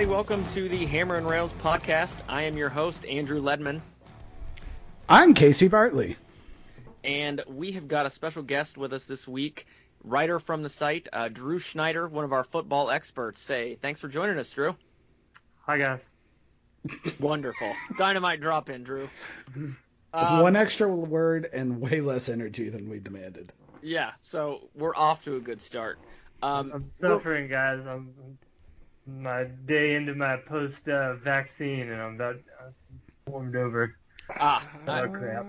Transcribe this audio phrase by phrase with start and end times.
[0.00, 2.16] everybody, welcome to the Hammer and Rails podcast.
[2.26, 3.82] I am your host, Andrew Ledman,
[5.06, 6.16] I'm Casey Bartley.
[7.04, 9.66] and we have got a special guest with us this week,
[10.02, 13.42] writer from the site, uh, Drew Schneider, one of our football experts.
[13.42, 14.74] Say, thanks for joining us, Drew.
[15.66, 16.00] Hi guys.
[17.18, 17.70] Wonderful.
[17.98, 19.10] Dynamite drop in, Drew.
[20.14, 23.52] Um, one extra word and way less energy than we demanded.
[23.82, 25.98] Yeah, so we're off to a good start.
[26.42, 27.80] Um, I'm suffering, guys.
[27.86, 28.14] I'm
[29.06, 32.70] my day into my post uh, vaccine, and I'm about uh,
[33.26, 33.94] warmed over.
[34.40, 35.46] ah, Oh I, crap!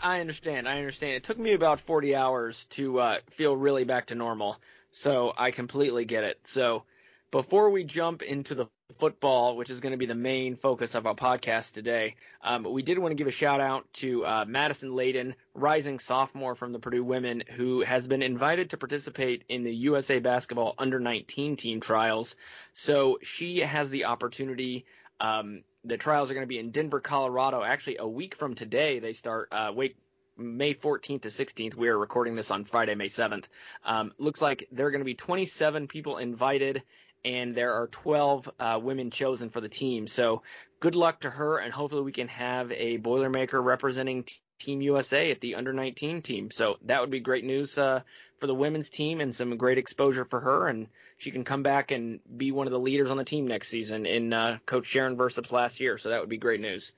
[0.00, 0.68] I understand.
[0.68, 1.14] I understand.
[1.14, 4.56] It took me about 40 hours to uh, feel really back to normal,
[4.90, 6.40] so I completely get it.
[6.44, 6.84] So,
[7.30, 11.06] before we jump into the football, which is going to be the main focus of
[11.06, 14.90] our podcast today, um, we did want to give a shout out to uh, Madison
[14.90, 19.74] Layden, rising sophomore from the Purdue women, who has been invited to participate in the
[19.74, 22.36] USA Basketball Under 19 team trials.
[22.72, 24.84] So she has the opportunity.
[25.20, 27.62] Um, the trials are going to be in Denver, Colorado.
[27.62, 29.48] Actually, a week from today, they start.
[29.50, 29.96] Uh, wait,
[30.36, 31.74] May 14th to 16th.
[31.74, 33.44] We are recording this on Friday, May 7th.
[33.84, 36.82] Um, looks like there are going to be 27 people invited,
[37.24, 40.06] and there are 12 uh, women chosen for the team.
[40.06, 40.42] So
[40.80, 45.30] good luck to her, and hopefully we can have a Boilermaker representing t- Team USA
[45.32, 46.50] at the under 19 team.
[46.52, 48.02] So that would be great news uh,
[48.38, 50.88] for the women's team and some great exposure for her, and
[51.18, 54.06] she can come back and be one of the leaders on the team next season
[54.06, 55.98] in uh, Coach Sharon Versyp's last year.
[55.98, 56.92] So that would be great news.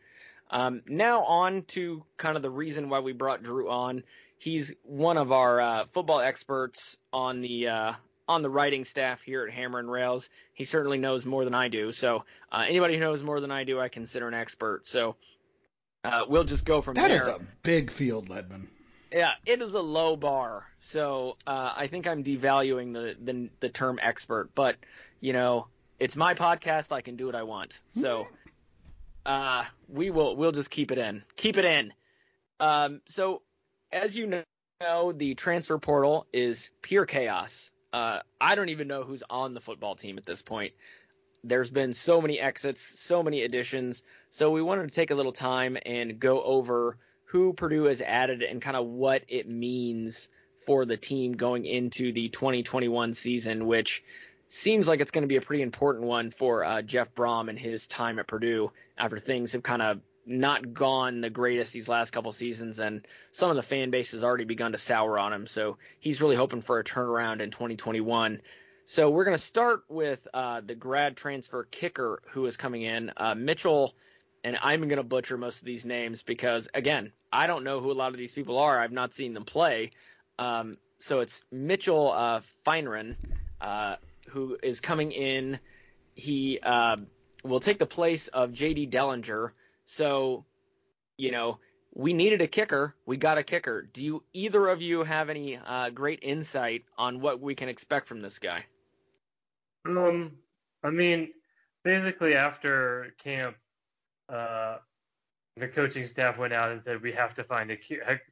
[0.50, 4.04] Um, now on to kind of the reason why we brought Drew on.
[4.38, 7.92] He's one of our uh, football experts on the uh,
[8.28, 10.28] on the writing staff here at Hammer and Rails.
[10.54, 11.92] He certainly knows more than I do.
[11.92, 14.86] So uh, anybody who knows more than I do, I consider an expert.
[14.86, 15.16] So
[16.04, 17.20] uh, we'll just go from That there.
[17.20, 18.68] is a big field, Ledman.
[19.12, 20.64] Yeah, it is a low bar.
[20.80, 24.76] So uh, I think I'm devaluing the, the the term expert, but
[25.20, 25.68] you know,
[26.00, 26.90] it's my podcast.
[26.92, 27.80] I can do what I want.
[27.92, 28.26] So
[29.24, 31.22] uh, we will we'll just keep it in.
[31.36, 31.92] Keep it in.
[32.58, 33.42] Um, so
[33.92, 34.42] as you
[34.80, 37.70] know, the transfer portal is pure chaos.
[37.94, 40.72] Uh, I don't even know who's on the football team at this point.
[41.44, 44.02] There's been so many exits, so many additions.
[44.30, 48.42] So we wanted to take a little time and go over who Purdue has added
[48.42, 50.26] and kind of what it means
[50.66, 54.02] for the team going into the 2021 season, which
[54.48, 57.56] seems like it's going to be a pretty important one for uh, Jeff Brohm and
[57.56, 62.10] his time at Purdue after things have kind of not gone the greatest these last
[62.10, 65.46] couple seasons, and some of the fan base has already begun to sour on him.
[65.46, 68.40] So he's really hoping for a turnaround in 2021.
[68.86, 73.12] So we're going to start with uh, the grad transfer kicker who is coming in,
[73.16, 73.94] uh, Mitchell.
[74.42, 77.90] And I'm going to butcher most of these names because, again, I don't know who
[77.90, 78.78] a lot of these people are.
[78.78, 79.90] I've not seen them play.
[80.38, 83.16] Um, so it's Mitchell uh, Fineran,
[83.60, 83.96] uh,
[84.28, 85.58] who is coming in.
[86.14, 86.96] He uh,
[87.42, 88.88] will take the place of J.D.
[88.88, 89.50] Dellinger.
[89.86, 90.44] So,
[91.16, 91.58] you know,
[91.94, 92.94] we needed a kicker.
[93.06, 93.82] We got a kicker.
[93.92, 98.08] Do you either of you have any uh, great insight on what we can expect
[98.08, 98.64] from this guy?
[99.86, 100.32] Um,
[100.82, 101.30] I mean,
[101.84, 103.56] basically after camp,
[104.28, 104.78] uh,
[105.56, 107.78] the coaching staff went out and said we have to find a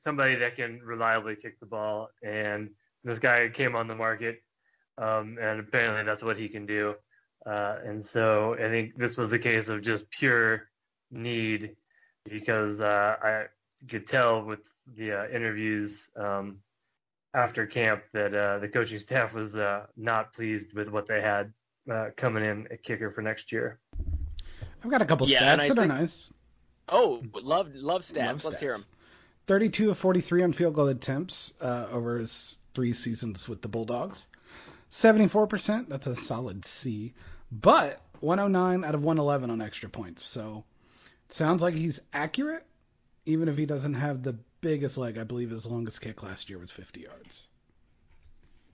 [0.01, 2.71] somebody that can reliably kick the ball, and
[3.05, 4.43] this guy came on the market,
[4.99, 6.95] um, and apparently that's what he can do.
[7.47, 10.69] Uh, and so I think this was a case of just pure
[11.13, 11.77] need
[12.29, 13.45] because uh, I
[13.89, 14.61] could tell with
[14.97, 16.59] the uh, interviews um,
[17.35, 21.53] after camp that uh, the coaching staff was uh, not pleased with what they had
[21.91, 23.79] uh, coming in a kicker for next year.
[24.85, 26.31] I've got a couple Yeah, stats and I that are nice.
[26.89, 28.17] Oh, love love stats.
[28.17, 28.85] Love Let's hear them.
[29.47, 34.25] 32 of 43 on field goal attempts uh, over his three seasons with the Bulldogs.
[34.91, 37.15] 74%, that's a solid C.
[37.51, 40.23] But 109 out of 111 on extra points.
[40.25, 40.72] So it
[41.35, 42.65] sounds like he's accurate,
[43.27, 45.19] even if he doesn't have the biggest leg.
[45.19, 47.49] I believe his longest kick last year was 50 yards.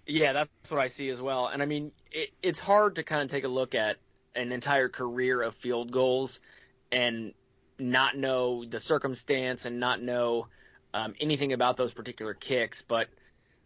[0.07, 1.49] Yeah, that's what I see as well.
[1.49, 3.99] And I mean, it, it's hard to kind of take a look at
[4.35, 6.41] an entire career of field goals
[6.91, 7.35] and
[7.79, 10.47] not know the circumstance and not know
[10.95, 12.83] um, anything about those particular kicks.
[12.83, 13.09] But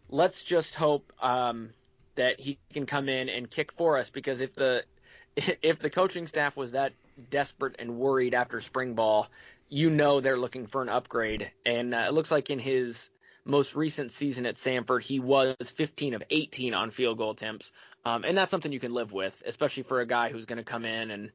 [0.09, 1.69] let's just hope um,
[2.15, 4.83] that he can come in and kick for us because if the
[5.35, 6.93] if the coaching staff was that
[7.29, 9.27] desperate and worried after spring ball,
[9.69, 11.51] you know they're looking for an upgrade.
[11.65, 13.09] And uh, it looks like in his
[13.45, 17.71] most recent season at Samford, he was 15 of 18 on field goal attempts,
[18.05, 20.63] um, and that's something you can live with, especially for a guy who's going to
[20.63, 21.31] come in and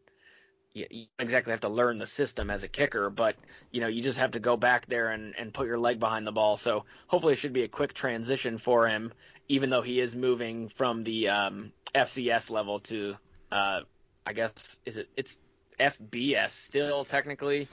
[0.73, 3.37] you, you exactly have to learn the system as a kicker, but
[3.71, 6.27] you know you just have to go back there and, and put your leg behind
[6.27, 6.57] the ball.
[6.57, 9.13] So hopefully it should be a quick transition for him,
[9.49, 13.17] even though he is moving from the um, FCS level to,
[13.51, 13.81] uh,
[14.27, 15.37] I guess is it it's
[15.79, 17.69] FBS still technically.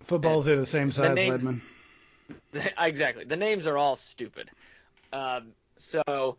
[0.00, 1.60] Footballs are the same size, names- Ledman.
[2.78, 3.24] exactly.
[3.24, 4.50] The names are all stupid.
[5.12, 6.36] Um, so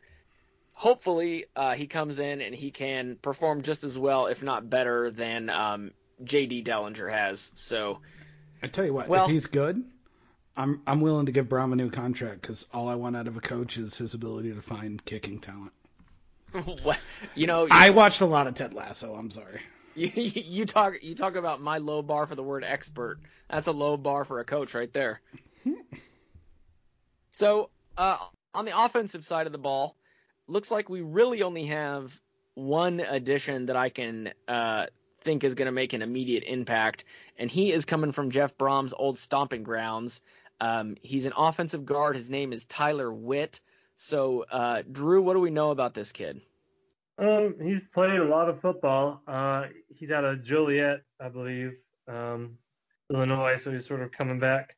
[0.73, 5.11] hopefully uh, he comes in and he can perform just as well, if not better,
[5.11, 5.91] than um,
[6.23, 6.63] J.D.
[6.63, 7.51] Dellinger has.
[7.55, 7.99] So
[8.61, 9.83] I tell you what, Well- if he's good,
[10.57, 13.35] I'm I'm willing to give Brohm a new contract because all I want out of
[13.35, 15.73] a coach is his ability to find kicking talent.
[16.83, 16.97] what
[17.35, 19.13] you know, I watched a lot of Ted Lasso.
[19.15, 19.59] I'm sorry.
[19.97, 23.19] you, you talk you talk about my low bar for the word expert.
[23.49, 25.21] That's a low bar for a coach right there.
[27.31, 28.17] so uh,
[28.53, 29.95] on the offensive side of the ball,
[30.47, 32.19] looks like we really only have
[32.55, 34.87] one addition that I can uh,
[35.21, 37.05] think is going to make an immediate impact,
[37.37, 40.19] and he is coming from Jeff Brohm's old stomping grounds.
[40.59, 42.15] Um, he's an offensive guard.
[42.15, 43.59] His name is Tyler Witt.
[43.95, 46.41] So, uh, Drew, what do we know about this kid?
[47.17, 49.21] Um, he's played a lot of football.
[49.27, 51.73] Uh, he's out of Joliet, I believe,
[52.07, 52.57] um,
[53.11, 53.57] Illinois.
[53.57, 54.75] So he's sort of coming back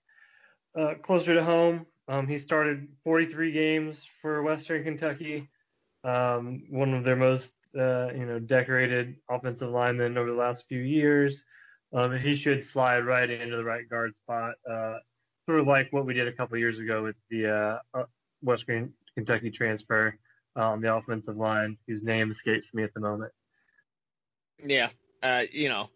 [0.80, 1.86] uh, closer to home.
[2.08, 5.50] Um, he started 43 games for Western Kentucky,
[6.04, 10.80] um, one of their most uh, you know decorated offensive linemen over the last few
[10.80, 11.44] years.
[11.94, 14.98] Um, and he should slide right into the right guard spot, uh,
[15.46, 18.04] sort of like what we did a couple years ago with the uh, uh,
[18.42, 20.18] Western Kentucky transfer
[20.58, 23.32] on the offensive line, whose name escapes me at the moment.
[24.64, 24.90] Yeah,
[25.22, 25.90] uh, you know,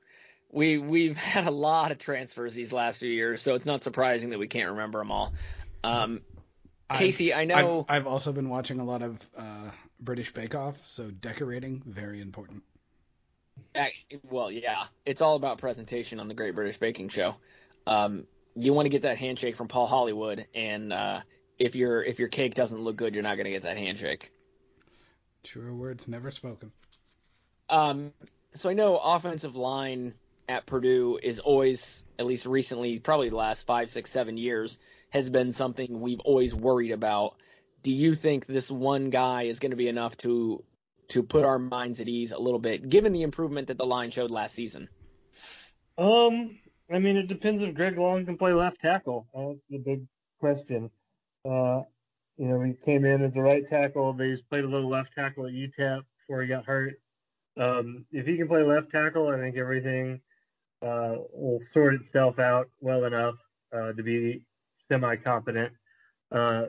[0.51, 4.29] we we've had a lot of transfers these last few years, so it's not surprising
[4.31, 5.33] that we can't remember them all.
[5.83, 6.21] Um,
[6.93, 7.85] Casey, I know.
[7.87, 12.21] I've, I've also been watching a lot of uh, British Bake Off, so decorating very
[12.21, 12.63] important.
[13.75, 13.85] uh,
[14.29, 17.35] well, yeah, it's all about presentation on the Great British Baking Show.
[17.87, 18.25] Um,
[18.55, 21.21] you want to get that handshake from Paul Hollywood, and uh,
[21.57, 24.31] if your if your cake doesn't look good, you're not going to get that handshake.
[25.43, 26.71] Truer words never spoken.
[27.69, 28.13] Um,
[28.55, 30.13] so I know offensive line
[30.47, 34.79] at Purdue is always, at least recently, probably the last five, six, seven years,
[35.09, 37.35] has been something we've always worried about.
[37.83, 40.63] Do you think this one guy is going to be enough to
[41.09, 44.11] to put our minds at ease a little bit, given the improvement that the line
[44.11, 44.87] showed last season?
[45.97, 46.57] Um,
[46.89, 49.27] I mean, it depends if Greg Long can play left tackle.
[49.33, 50.07] That's the big
[50.39, 50.89] question.
[51.43, 51.81] Uh,
[52.41, 54.13] you know, he came in as a right tackle.
[54.13, 56.99] but He's played a little left tackle at UTEP before he got hurt.
[57.55, 60.19] Um, if he can play left tackle, I think everything
[60.81, 63.35] uh, will sort itself out well enough
[63.71, 64.41] uh, to be
[64.91, 65.71] semi-competent.
[66.31, 66.65] Uh,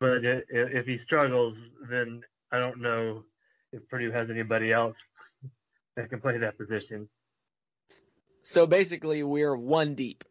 [0.00, 1.56] but i- i- if he struggles,
[1.88, 3.22] then I don't know
[3.72, 4.96] if Purdue has anybody else
[5.96, 7.08] that can play that position.
[8.42, 10.24] So basically, we're one deep.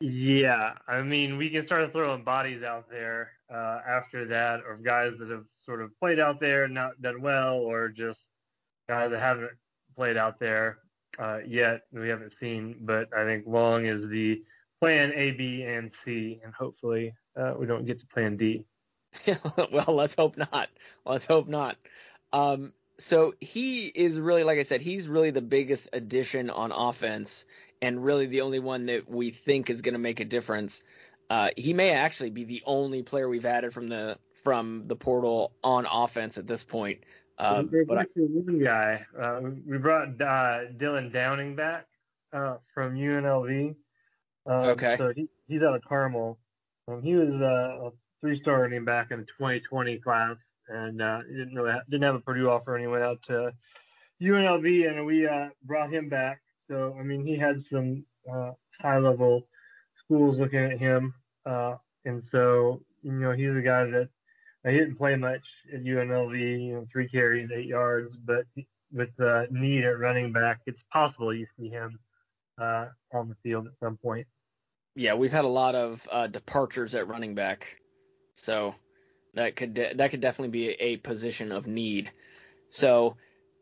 [0.00, 5.12] Yeah, I mean, we can start throwing bodies out there uh, after that, or guys
[5.18, 8.18] that have sort of played out there and not done well, or just
[8.88, 9.52] guys that haven't
[9.96, 10.78] played out there
[11.18, 11.82] uh, yet.
[11.92, 14.42] We haven't seen, but I think Long is the
[14.80, 18.66] plan A, B, and C, and hopefully uh, we don't get to plan D.
[19.70, 20.68] well, let's hope not.
[21.06, 21.76] Let's hope not.
[22.32, 27.44] Um, so he is really, like I said, he's really the biggest addition on offense,
[27.80, 30.82] and really the only one that we think is going to make a difference.
[31.34, 35.50] Uh, he may actually be the only player we've added from the from the portal
[35.64, 37.00] on offense at this point.
[37.38, 39.04] Uh, There's but I, actually one guy.
[39.20, 41.86] Uh, we brought uh, Dylan Downing back
[42.32, 43.74] uh, from UNLV.
[44.46, 44.96] Um, Okay.
[44.96, 46.38] So he, he's out of Carmel.
[46.86, 50.36] Um, he was uh, a three-star running back in the 2020 class,
[50.68, 53.20] and uh, he didn't really ha- didn't have a Purdue offer, and he went out
[53.24, 53.50] to
[54.22, 56.42] UNLV, and we uh, brought him back.
[56.68, 59.48] So I mean, he had some uh, high-level
[60.04, 61.12] schools looking at him,
[61.46, 64.08] uh, and so you know he's a guy that
[64.64, 66.38] uh, he didn't play much at UNLV.
[66.38, 68.46] You know, three carries, eight yards, but
[68.92, 71.98] with the need at running back, it's possible you see him
[72.60, 74.26] uh, on the field at some point.
[74.96, 77.76] yeah, we've had a lot of uh, departures at running back,
[78.36, 78.74] so
[79.34, 82.10] that could de- that could definitely be a, a position of need.
[82.70, 83.16] So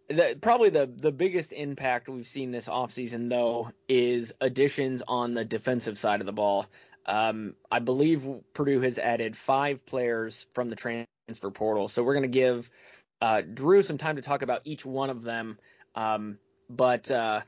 [0.08, 5.44] the, probably the the biggest impact we've seen this offseason though is additions on the
[5.44, 6.66] defensive side of the ball.
[7.06, 12.22] Um, I believe Purdue has added five players from the transfer portal, so we're going
[12.22, 12.70] to give
[13.20, 15.58] uh, Drew some time to talk about each one of them.
[15.94, 16.38] Um,
[16.70, 17.40] but uh,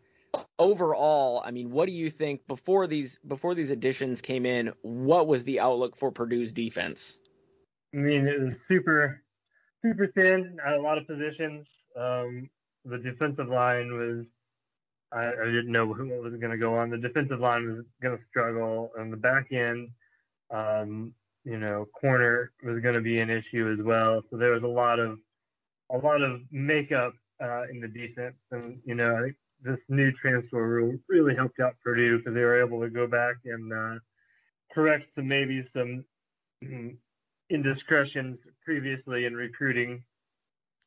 [0.59, 4.73] overall, I mean, what do you think before these before these additions came in?
[4.83, 7.19] What was the outlook for Purdue's defense?
[7.95, 9.23] I mean, it was super,
[9.83, 11.69] super thin at a lot of positions.
[11.97, 12.51] Um,
[12.85, 14.27] the defensive line was,
[15.15, 16.91] I, I didn't know who was going to go on.
[16.91, 19.89] The defensive line was going to struggle, and the back end,
[20.51, 21.13] um,
[21.45, 24.23] you know, corner was going to be an issue as well.
[24.31, 25.19] So there was a lot of,
[25.91, 30.13] a lot of makeup uh, in the defense, and you know, I think this new
[30.13, 33.99] transfer rule really helped out Purdue because they were able to go back and uh,
[34.73, 36.05] correct some maybe some
[36.63, 36.97] mm,
[37.51, 40.03] indiscretions previously in recruiting.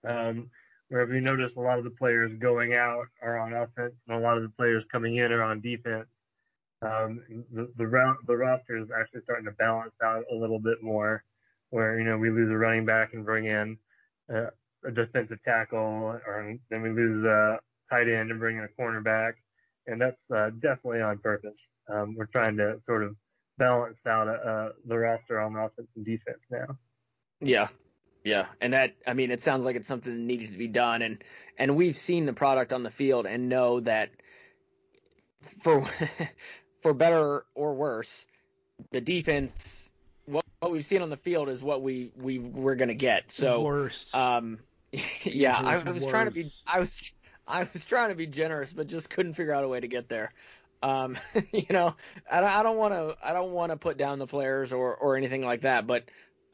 [0.07, 0.50] Um,
[0.89, 4.17] where if you notice a lot of the players going out are on offense and
[4.17, 6.08] a lot of the players coming in are on defense.
[6.82, 11.24] Um, the the, the roster is actually starting to balance out a little bit more,
[11.72, 13.77] where you know we lose a running back and bring in
[14.34, 14.48] uh,
[14.86, 19.34] a defensive tackle, or then we lose a tight end and bring in a cornerback,
[19.88, 21.58] and that's uh, definitely on purpose.
[21.89, 23.15] Um, we're trying to sort of
[23.58, 26.77] balance out uh, the roster on offense and defense now.
[27.41, 27.70] Yeah,
[28.27, 31.01] yeah, and that I mean, it sounds like it's something that needed to be done,
[31.01, 31.24] and
[31.57, 34.10] and we've seen the product on the field and know that
[35.60, 35.88] for
[36.81, 38.25] for better or worse,
[38.91, 39.89] the defense
[40.25, 43.31] what, what we've seen on the field is what we we we're gonna get.
[43.31, 44.13] So Worst.
[44.13, 44.60] um,
[45.24, 46.98] yeah, I was trying to be I was
[47.48, 50.10] I was trying to be generous, but just couldn't figure out a way to get
[50.10, 50.34] there.
[50.84, 51.17] Um,
[51.51, 51.96] you know,
[52.29, 54.93] I don't, I don't want to I don't want to put down the players or
[54.96, 56.03] or anything like that, but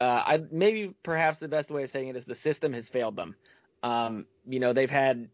[0.04, 3.16] uh, I maybe perhaps the best way of saying it is the system has failed
[3.16, 3.36] them.
[3.82, 5.30] Um, you know, they've had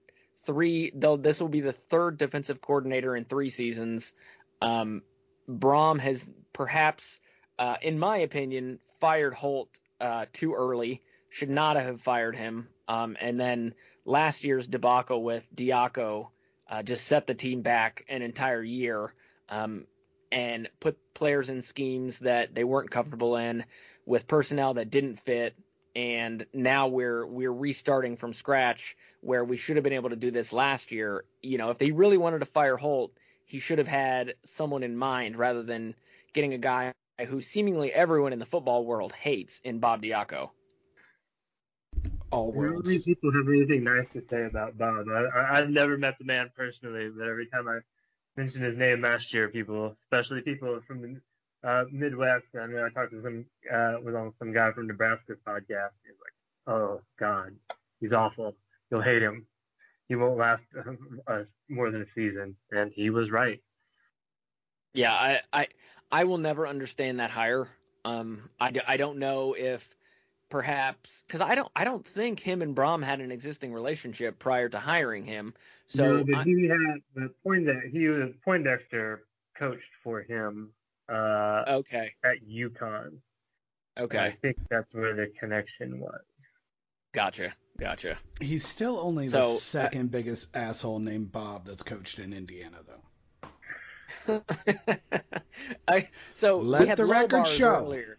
[0.46, 0.92] three.
[0.94, 4.14] This will be the third defensive coordinator in three seasons.
[4.62, 5.02] Um,
[5.50, 7.20] Brohm has perhaps,
[7.58, 11.02] uh, in my opinion, fired Holt uh, too early.
[11.32, 12.68] Should not have fired him.
[12.88, 13.74] Um, and then
[14.06, 16.28] last year's debacle with Diaco
[16.70, 19.16] uh, just set the team back an entire year
[19.50, 19.88] um,
[20.32, 23.64] and put players in schemes that they weren't comfortable in
[24.10, 25.56] with personnel that didn't fit.
[25.96, 30.32] And now we're we're restarting from scratch where we should have been able to do
[30.32, 31.26] this last year.
[31.42, 33.12] You know, if they really wanted to fire Holt,
[33.46, 35.96] he should have had someone in mind rather than
[36.34, 36.94] getting a guy
[37.28, 40.50] who seemingly everyone in the football world hates in Bob Diaco.
[42.32, 42.88] All Not worlds.
[42.88, 45.06] many people have anything nice to say about Bob.
[45.10, 47.80] I, I, I've never met the man personally, but every time I
[48.38, 51.20] mention his name last year, people, especially people from the
[51.64, 55.38] uh, Midwest, I mean, I talked to some, uh, was on some guy from Nebraska's
[55.46, 55.92] podcast.
[56.04, 56.34] He was like,
[56.68, 57.56] "Oh God,
[58.00, 58.56] he's awful.
[58.90, 59.46] You'll hate him.
[60.08, 60.64] He won't last
[61.28, 63.62] uh, more than a season," and he was right.
[64.94, 65.68] Yeah, I, I,
[66.12, 67.68] I will never understand that hire.
[68.06, 69.96] Um, I, I don't know if
[70.50, 74.68] perhaps because I don't I don't think him and Brohm had an existing relationship prior
[74.70, 75.54] to hiring him.
[75.88, 79.24] So no, but I- he had the point that he was Poindexter
[79.56, 80.72] coached for him
[81.10, 83.18] uh, okay, at UConn.
[84.00, 84.18] Okay.
[84.18, 86.22] I think that's where the connection was.
[87.14, 88.18] gotcha, gotcha.
[88.40, 92.78] He's still only the So, uh, second biggest asshole named Bob that's coached in Indiana,
[92.88, 93.02] though.
[95.88, 97.76] I so Let we had the low record bars show.
[97.86, 98.18] Earlier.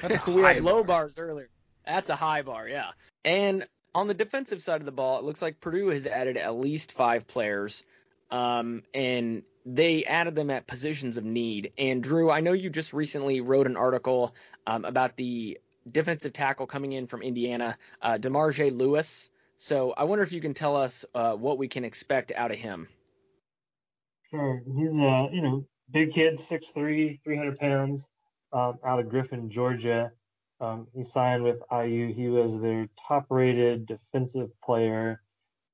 [0.00, 1.06] That's a we high had low bar.
[1.06, 1.48] bars earlier.
[1.86, 2.90] That's a high bar, yeah.
[3.24, 6.54] And on the defensive side of the ball, it looks like Purdue has added at
[6.54, 7.82] least five players,
[8.30, 11.72] um, and they added them at positions of need.
[11.78, 14.34] And Drew, I know you just recently wrote an article
[14.66, 15.58] um, about the
[15.90, 19.30] defensive tackle coming in from Indiana, uh, Damarjhe Lewis.
[19.58, 22.58] So I wonder if you can tell us uh, what we can expect out of
[22.58, 22.88] him.
[24.30, 24.62] Sure.
[24.64, 28.06] He's a you know big kid, 6'3", 300 pounds,
[28.52, 30.12] um, out of Griffin, Georgia.
[30.60, 32.12] Um, he signed with IU.
[32.14, 35.22] He was their top-rated defensive player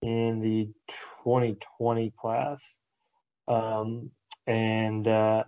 [0.01, 0.69] in the
[1.25, 2.63] 2020 class,
[3.49, 4.11] um,
[4.47, 5.45] and uh,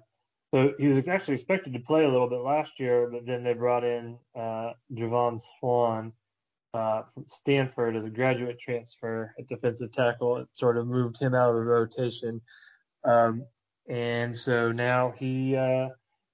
[0.53, 3.53] so he was actually expected to play a little bit last year, but then they
[3.53, 6.13] brought in uh, Jovan Swann
[6.75, 10.39] uh, from Stanford as a graduate transfer at defensive tackle.
[10.39, 12.41] It sort of moved him out of the rotation,
[13.05, 13.45] um,
[13.89, 15.89] and so now he uh,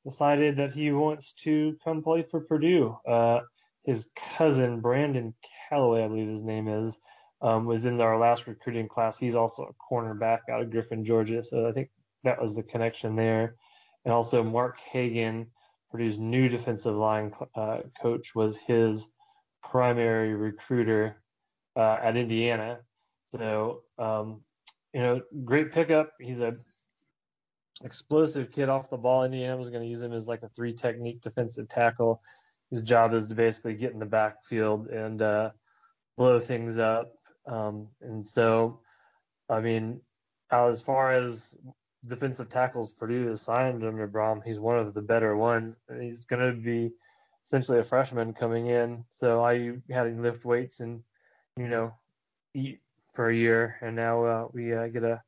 [0.04, 2.96] decided that he wants to come play for Purdue.
[3.06, 3.40] Uh,
[3.84, 5.34] his cousin, Brandon
[5.68, 6.98] Calloway, I believe his name is,
[7.44, 9.18] um, was in our last recruiting class.
[9.18, 11.44] He's also a cornerback out of Griffin, Georgia.
[11.44, 11.90] So I think
[12.24, 13.56] that was the connection there.
[14.04, 15.46] And also Mark Hagen,
[15.90, 19.10] Purdue's new defensive line uh, coach, was his
[19.62, 21.22] primary recruiter
[21.76, 22.78] uh, at Indiana.
[23.36, 24.40] So, um,
[24.94, 26.12] you know, great pickup.
[26.18, 26.56] He's a
[27.82, 29.24] explosive kid off the ball.
[29.24, 32.22] Indiana was going to use him as like a three technique defensive tackle.
[32.70, 35.50] His job is to basically get in the backfield and uh,
[36.16, 37.12] blow things up.
[37.46, 38.80] Um, and so,
[39.48, 40.00] I mean,
[40.50, 41.56] as far as
[42.06, 45.76] defensive tackles Purdue has signed under Brohm, he's one of the better ones.
[46.00, 46.92] He's going to be
[47.46, 49.04] essentially a freshman coming in.
[49.10, 51.02] So I had him lift weights and,
[51.56, 51.92] you know,
[52.54, 52.80] eat
[53.14, 53.76] for a year.
[53.80, 55.22] And now uh, we uh, get a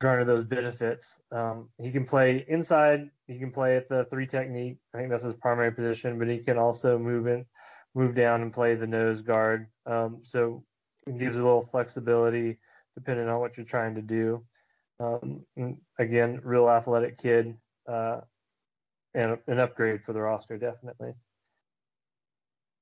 [0.00, 1.18] garner those benefits.
[1.32, 3.10] Um, he can play inside.
[3.26, 4.76] He can play at the three technique.
[4.94, 7.46] I think that's his primary position, but he can also move in,
[7.94, 9.68] move down and play the nose guard.
[9.86, 10.64] Um, so
[11.06, 12.58] it gives a little flexibility
[12.94, 14.42] depending on what you're trying to do.
[14.98, 15.44] Um,
[15.98, 17.54] again, real athletic kid,
[17.86, 18.20] uh,
[19.14, 21.12] and an upgrade for the roster definitely.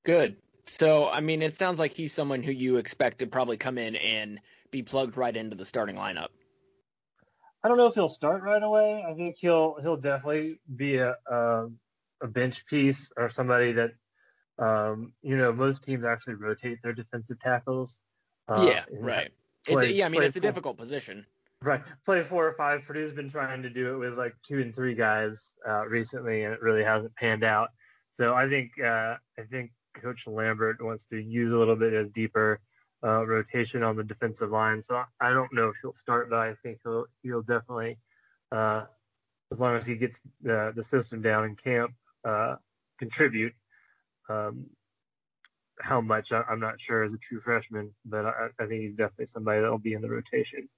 [0.04, 0.36] Good.
[0.66, 3.96] So, I mean, it sounds like he's someone who you expect to probably come in
[3.96, 6.28] and be plugged right into the starting lineup.
[7.62, 9.04] I don't know if he'll start right away.
[9.08, 11.68] I think he'll he'll definitely be a a,
[12.22, 13.92] a bench piece or somebody that
[14.58, 18.02] um, you know most teams actually rotate their defensive tackles.
[18.48, 19.30] Uh, yeah, right.
[19.66, 21.24] Play, it's a, yeah, I mean it's a difficult position.
[21.62, 22.84] Right, play four or five.
[22.84, 26.52] Purdue's been trying to do it with like two and three guys uh, recently, and
[26.52, 27.70] it really hasn't panned out.
[28.16, 32.12] So I think uh, I think Coach Lambert wants to use a little bit of
[32.12, 32.60] deeper
[33.02, 34.82] uh, rotation on the defensive line.
[34.82, 37.98] So I don't know if he'll start, but I think he'll he'll definitely,
[38.52, 38.84] uh,
[39.50, 41.92] as long as he gets the the system down in camp,
[42.24, 42.56] uh,
[42.98, 43.54] contribute.
[44.28, 44.66] Um,
[45.80, 48.92] how much I, am not sure as a true freshman, but I, I think he's
[48.92, 50.68] definitely somebody that'll be in the rotation.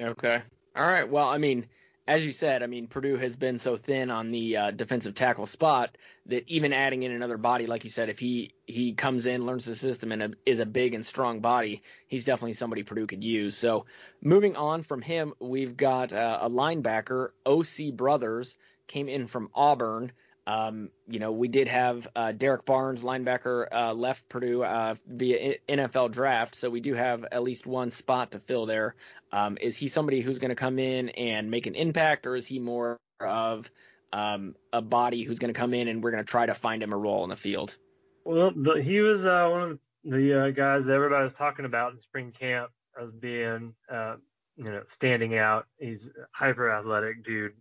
[0.00, 0.40] Okay.
[0.76, 1.08] All right.
[1.08, 1.66] Well, I mean,
[2.10, 5.46] as you said, I mean, Purdue has been so thin on the uh, defensive tackle
[5.46, 9.46] spot that even adding in another body, like you said, if he he comes in,
[9.46, 13.06] learns the system, and a, is a big and strong body, he's definitely somebody Purdue
[13.06, 13.56] could use.
[13.56, 13.86] So,
[14.20, 18.56] moving on from him, we've got uh, a linebacker, OC Brothers,
[18.88, 20.10] came in from Auburn.
[20.46, 25.56] Um, you know, we did have uh, Derrick Barnes, linebacker, uh, left Purdue uh, via
[25.68, 28.94] NFL draft, so we do have at least one spot to fill there.
[29.32, 32.46] Um, is he somebody who's going to come in and make an impact, or is
[32.46, 33.70] he more of
[34.12, 36.82] um, a body who's going to come in and we're going to try to find
[36.82, 37.76] him a role in the field?
[38.24, 41.92] Well, the, he was uh, one of the uh, guys that everybody was talking about
[41.92, 44.16] in spring camp as being, uh,
[44.56, 45.66] you know, standing out.
[45.78, 47.52] He's hyper athletic dude.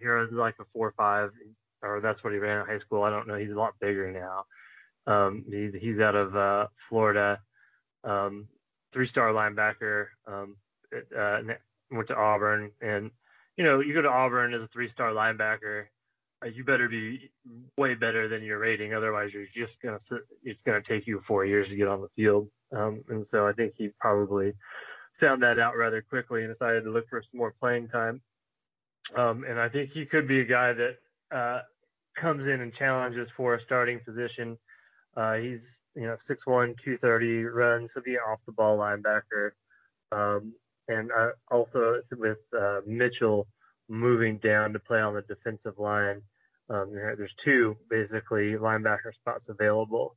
[0.00, 1.30] he runs like a four or five,
[1.82, 3.02] or that's what he ran in high school.
[3.02, 3.36] I don't know.
[3.36, 4.44] He's a lot bigger now.
[5.06, 7.40] Um, he's he's out of Florida.
[8.04, 8.48] Um,
[8.92, 10.06] three star linebacker.
[10.26, 10.56] Um,
[11.18, 11.40] uh,
[11.90, 13.10] went to Auburn, and
[13.56, 15.84] you know, you go to Auburn as a three-star linebacker,
[16.42, 17.30] uh, you better be
[17.76, 18.94] way better than your rating.
[18.94, 22.08] Otherwise, you're just gonna sit, it's gonna take you four years to get on the
[22.16, 22.48] field.
[22.74, 24.54] Um, and so I think he probably
[25.20, 28.22] found that out rather quickly and decided to look for some more playing time.
[29.14, 30.96] Um, and I think he could be a guy that
[31.30, 31.60] uh,
[32.14, 34.58] comes in and challenges for a starting position.
[35.16, 37.92] Uh, he's you know 6'1", 230, runs.
[37.92, 39.50] He'll be off the ball linebacker.
[40.10, 40.54] Um,
[40.88, 43.46] and uh, also with uh, Mitchell
[43.88, 46.22] moving down to play on the defensive line.
[46.70, 50.16] Um, there's two basically linebacker spots available,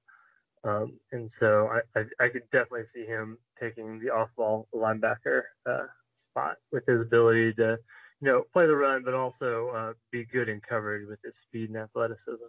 [0.63, 5.87] um, and so I, I, I, could definitely see him taking the off-ball linebacker uh,
[6.17, 7.77] spot with his ability to,
[8.25, 11.69] you know, play the run, but also uh, be good in coverage with his speed
[11.69, 12.45] and athleticism.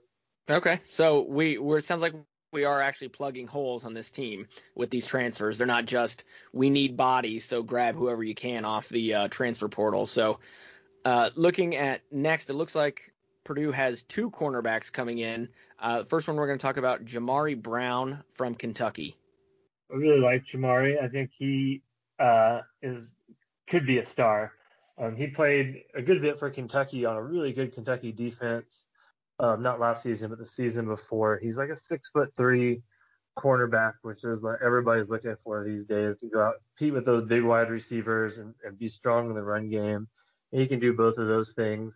[0.49, 2.15] Okay, so we we it sounds like
[2.51, 5.59] we are actually plugging holes on this team with these transfers.
[5.59, 9.69] They're not just we need bodies, so grab whoever you can off the uh, transfer
[9.69, 10.07] portal.
[10.07, 10.39] So,
[11.05, 13.13] uh, looking at next, it looks like
[13.45, 15.51] Purdue has two cornerbacks coming in.
[15.79, 19.15] Uh, first one we're going to talk about Jamari Brown from Kentucky.
[19.93, 21.03] I really like Jamari.
[21.03, 21.83] I think he
[22.19, 23.15] uh, is
[23.67, 24.53] could be a star.
[24.99, 28.87] Um, he played a good bit for Kentucky on a really good Kentucky defense
[29.39, 31.39] um, not last season, but the season before.
[31.39, 32.83] He's like a six foot three
[33.39, 37.27] cornerback, which is what everybody's looking for these days to go out compete with those
[37.27, 40.09] big wide receivers and, and be strong in the run game.
[40.53, 41.95] And he can do both of those things.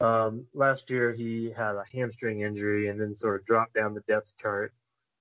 [0.00, 4.00] Um, last year he had a hamstring injury and then sort of dropped down the
[4.08, 4.72] depth chart.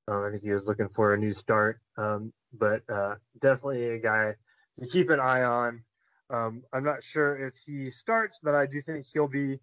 [0.07, 3.99] Um, I think he was looking for a new start, um, but uh, definitely a
[3.99, 4.35] guy
[4.79, 5.83] to keep an eye on.
[6.29, 9.59] Um, I'm not sure if he starts, but I do think he'll be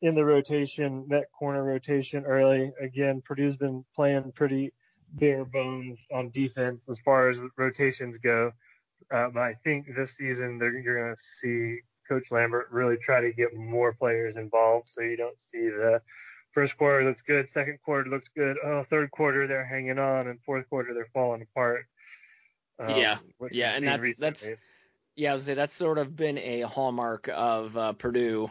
[0.00, 2.72] in the rotation, that corner rotation early.
[2.80, 4.72] Again, Purdue's been playing pretty
[5.14, 8.52] bare bones on defense as far as rotations go.
[9.10, 13.32] Uh, but I think this season you're going to see Coach Lambert really try to
[13.32, 16.00] get more players involved, so you don't see the
[16.52, 20.40] first quarter looks good, second quarter looks good, oh third quarter they're hanging on, and
[20.42, 21.86] fourth quarter they're falling apart.
[22.78, 23.18] Um, yeah,
[23.50, 24.28] yeah, and that's recently.
[24.30, 24.50] that's
[25.18, 28.50] yeah, I was say that's sort of been a hallmark of uh, Purdue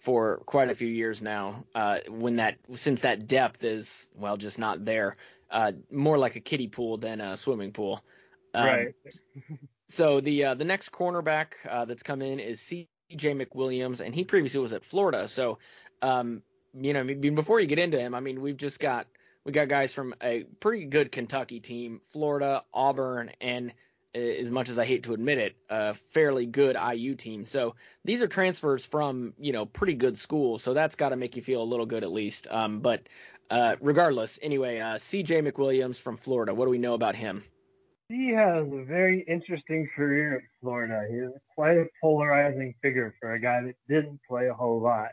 [0.00, 1.64] for quite a few years now.
[1.74, 5.16] Uh, when that since that depth is well just not there,
[5.50, 8.04] uh, more like a kiddie pool than a swimming pool.
[8.52, 8.94] Um, right.
[9.88, 13.34] so the uh, the next cornerback uh, that's come in is C.J.
[13.34, 15.26] McWilliams, and he previously was at Florida.
[15.26, 15.60] So,
[16.02, 16.42] um,
[16.74, 19.06] you know, before you get into him, I mean, we've just got
[19.46, 23.72] we got guys from a pretty good Kentucky team, Florida, Auburn, and
[24.14, 27.46] as much as I hate to admit it, a fairly good IU team.
[27.46, 31.36] So these are transfers from you know pretty good schools, so that's got to make
[31.36, 32.46] you feel a little good at least.
[32.50, 33.08] Um, but
[33.50, 35.42] uh, regardless, anyway, uh, C.J.
[35.42, 36.54] McWilliams from Florida.
[36.54, 37.44] What do we know about him?
[38.08, 41.06] He has a very interesting career at Florida.
[41.10, 45.10] He is quite a polarizing figure for a guy that didn't play a whole lot.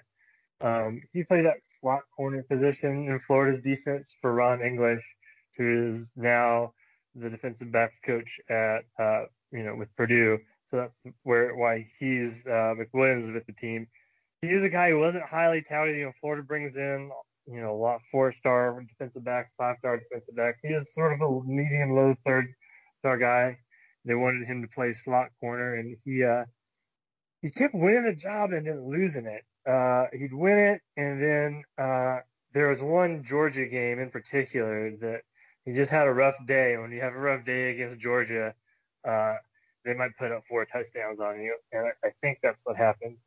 [0.61, 5.03] Um, he played that slot corner position in Florida's defense for Ron English,
[5.57, 6.73] who is now
[7.15, 10.39] the defensive backs coach at uh, you know with Purdue.
[10.69, 13.87] So that's where why he's uh, McWilliams with the team.
[14.41, 15.97] He's a guy who wasn't highly touted.
[15.97, 17.09] You know, Florida brings in
[17.47, 20.59] you know a lot four star defensive backs, five star defensive backs.
[20.61, 22.47] He is sort of a medium low third
[22.99, 23.57] star guy.
[24.05, 26.45] They wanted him to play slot corner, and he uh,
[27.41, 29.43] he kept winning the job and then losing it.
[29.69, 32.19] Uh, he'd win it, and then uh,
[32.53, 35.21] there was one Georgia game in particular that
[35.69, 36.77] he just had a rough day.
[36.77, 38.55] When you have a rough day against Georgia,
[39.07, 39.35] uh,
[39.85, 43.17] they might put up four touchdowns on you, and I, I think that's what happened.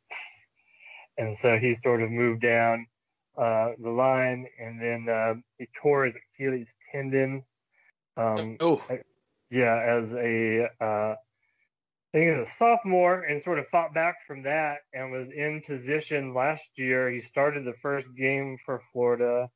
[1.17, 2.87] and so he sort of moved down
[3.37, 7.43] uh, the line, and then uh, he tore his Achilles tendon.
[8.17, 8.81] Um, oh,
[9.49, 14.43] yeah, as a uh, I think as a sophomore, and sort of fought back from
[14.43, 17.09] that, and was in position last year.
[17.09, 19.49] He started the first game for Florida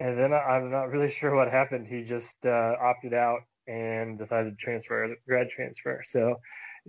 [0.00, 1.86] and then I'm not really sure what happened.
[1.86, 6.02] He just uh, opted out and decided to transfer, grad transfer.
[6.10, 6.36] So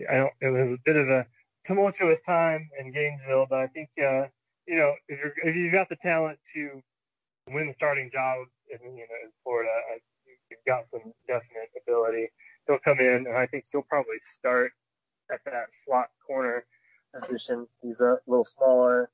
[0.09, 1.25] I don't, it was a bit of a
[1.65, 4.27] tumultuous time in Gainesville, but I think uh,
[4.67, 6.81] you know if you if you've got the talent to
[7.51, 9.69] win the starting job in you know in Florida,
[10.49, 12.29] you've got some definite ability.
[12.67, 14.71] He'll come in, and I think he'll probably start
[15.31, 16.65] at that slot corner
[17.13, 17.67] position.
[17.81, 19.09] He's a little smaller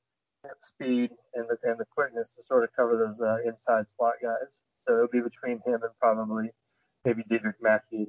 [0.60, 4.62] speed and the, and the quickness to sort of cover those uh, inside slot guys.
[4.80, 6.50] So it'll be between him and probably
[7.04, 8.08] maybe Dedrick Mackey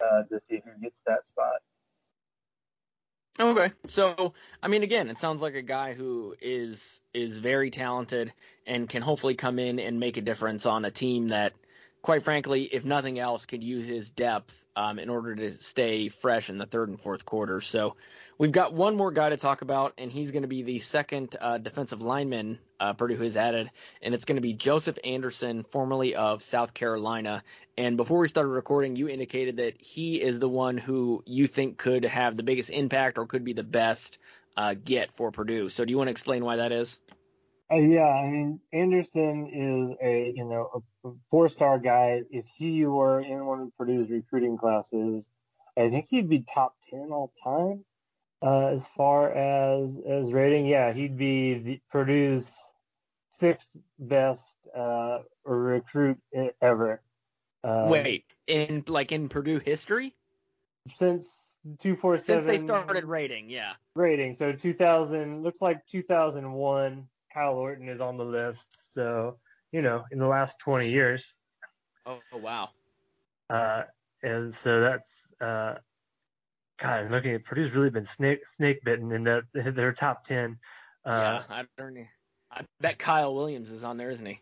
[0.00, 1.60] uh, to see who gets that spot.
[3.38, 8.32] Okay, so I mean, again, it sounds like a guy who is is very talented
[8.66, 11.52] and can hopefully come in and make a difference on a team that,
[12.00, 16.48] quite frankly, if nothing else, could use his depth um, in order to stay fresh
[16.48, 17.60] in the third and fourth quarter.
[17.60, 17.96] So
[18.38, 21.36] We've got one more guy to talk about, and he's going to be the second
[21.40, 23.70] uh, defensive lineman uh, Purdue has added,
[24.02, 27.42] and it's going to be Joseph Anderson, formerly of South Carolina.
[27.78, 31.78] And before we started recording, you indicated that he is the one who you think
[31.78, 34.18] could have the biggest impact or could be the best
[34.54, 35.70] uh, get for Purdue.
[35.70, 37.00] So do you want to explain why that is?
[37.72, 42.20] Uh, yeah, I mean Anderson is a you know a four-star guy.
[42.30, 45.28] If he were in one of Purdue's recruiting classes,
[45.76, 47.84] I think he'd be top ten all time.
[48.42, 52.54] Uh, as far as as rating, yeah, he'd be the, Purdue's
[53.30, 56.18] sixth best uh, recruit
[56.60, 57.00] ever.
[57.64, 60.14] Uh, Wait, in like in Purdue history?
[60.96, 62.44] Since two four seven.
[62.44, 63.72] Since they started rating, yeah.
[63.94, 64.34] Rating.
[64.34, 67.08] So 2000 looks like 2001.
[67.32, 68.94] Kyle Orton is on the list.
[68.94, 69.38] So
[69.72, 71.34] you know, in the last 20 years.
[72.06, 72.70] Oh, oh wow.
[73.50, 73.82] Uh,
[74.22, 75.74] and so that's uh,
[76.80, 77.04] God.
[77.04, 80.58] I'm looking at Purdue's really been snake snake bitten in that their top ten.
[81.04, 82.06] Uh, yeah, I don't.
[82.50, 84.40] I bet Kyle Williams is on there, isn't he?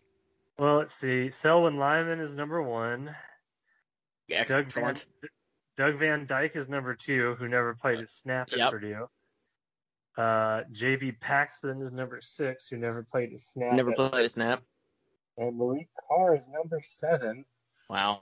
[0.57, 1.31] Well, let's see.
[1.31, 3.13] Selwyn Lymon is number one.
[4.27, 4.95] Yeah, Doug Van,
[5.77, 8.71] Doug Van Dyke is number two, who never played a snap at yep.
[8.71, 9.07] Purdue.
[10.17, 13.73] Uh, JB Paxton is number six, who never played a snap.
[13.73, 14.63] Never played a snap.
[15.37, 17.43] And Maliq Carr is number seven.
[17.89, 18.21] Wow.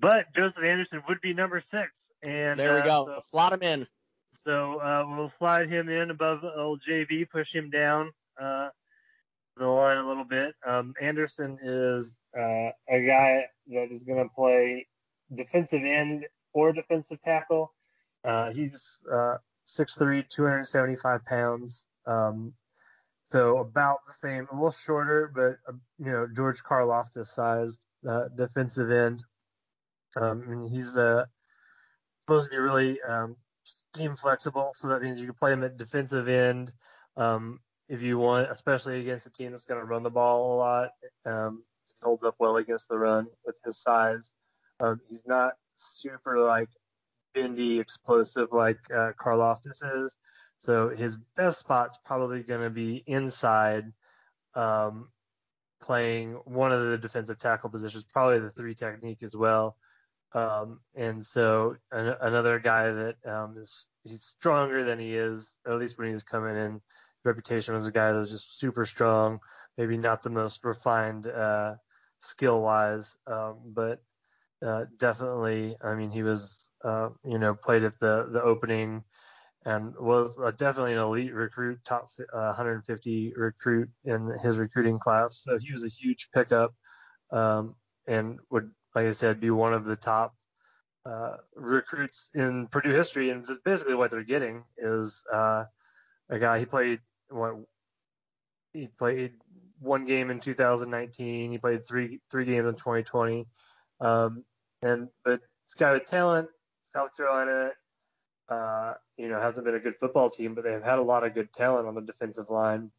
[0.00, 2.10] But Joseph Anderson would be number six.
[2.22, 3.06] And there we uh, go.
[3.06, 3.86] So, Slot him in.
[4.32, 8.68] So uh, we'll slide him in above old JV, push him down uh,
[9.56, 10.54] the line a little bit.
[10.64, 14.86] Um, Anderson is uh, a guy that is going to play
[15.34, 17.72] defensive end or defensive tackle.
[18.24, 21.86] Uh, he's uh, 6'3", 275 pounds.
[22.06, 22.54] Um,
[23.30, 28.28] so about the same, a little shorter, but uh, you know George Karlaftis sized uh,
[28.34, 29.22] defensive end.
[30.16, 31.24] Um, and he's uh,
[32.24, 35.76] supposed to be really um, scheme flexible, so that means you can play him at
[35.76, 36.72] defensive end
[37.16, 40.56] um, if you want, especially against a team that's going to run the ball a
[40.56, 40.90] lot.
[41.26, 41.62] Um,
[42.02, 44.32] holds up well against the run with his size.
[44.80, 46.68] Um, he's not super like
[47.34, 50.16] bendy, explosive like uh, Karlaftis is.
[50.58, 53.92] So his best spot's probably going to be inside,
[54.54, 55.08] um,
[55.80, 59.76] playing one of the defensive tackle positions, probably the three technique as well.
[60.34, 65.78] Um, and so an, another guy that um, is he's stronger than he is, at
[65.78, 66.80] least when he was coming in.
[67.24, 69.40] Reputation was a guy that was just super strong,
[69.76, 71.74] maybe not the most refined uh,
[72.20, 74.02] skill wise, um, but
[74.64, 75.76] uh, definitely.
[75.82, 79.02] I mean, he was uh, you know played at the the opening
[79.64, 85.42] and was uh, definitely an elite recruit, top 150 uh, recruit in his recruiting class.
[85.44, 86.74] So he was a huge pickup,
[87.30, 87.74] um,
[88.06, 90.34] and would like I said, be one of the top
[91.06, 93.30] uh, recruits in Purdue history.
[93.30, 95.64] And basically what they're getting is uh,
[96.28, 96.98] a guy he played
[97.30, 97.54] what
[98.72, 99.34] he played
[99.78, 101.52] one game in 2019.
[101.52, 103.46] He played three three games in 2020.
[104.00, 104.42] Um,
[104.82, 106.48] and but this guy with talent,
[106.92, 107.70] South Carolina,
[108.48, 111.34] uh, you know, hasn't been a good football team, but they've had a lot of
[111.34, 112.90] good talent on the defensive line.